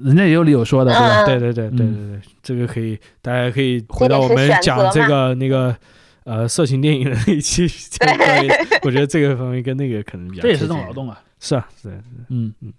[0.01, 1.25] 人家也有理由说的，对吧？
[1.25, 5.75] 对对对对对对，这个可以，大家可以回到我们讲这个那个
[6.23, 10.43] 呃色情电影的那 一期，这个我觉得这个方面跟那个可能比较。
[10.43, 11.19] 这也是种劳动啊。
[11.37, 11.89] 是啊，是，
[12.29, 12.71] 嗯嗯，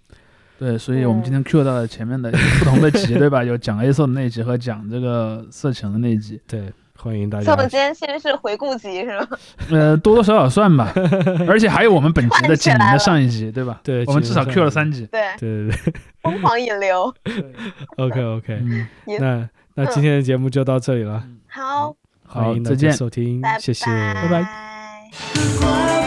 [0.59, 3.45] 对，所以我们今天 Q 到了前面的不同的集，对吧？
[3.45, 6.73] 有讲 A 色的那一集和讲这个色情的那一集，对。
[7.07, 7.53] 欢迎大家。
[7.53, 9.29] 我们今天先是回顾集是吗？
[9.71, 10.93] 呃，多多少少算吧，
[11.47, 13.79] 而且还有我们本集的紧邻的上一集，对吧？
[13.85, 15.07] 对，我们至少 Q 了三集。
[15.13, 17.15] 对对对对，疯狂引流。
[17.97, 18.61] OK OK，
[19.21, 21.23] 那那今天的节目就到这里了。
[21.47, 21.95] 好，
[22.27, 26.06] 欢迎大家收听，谢谢，拜拜。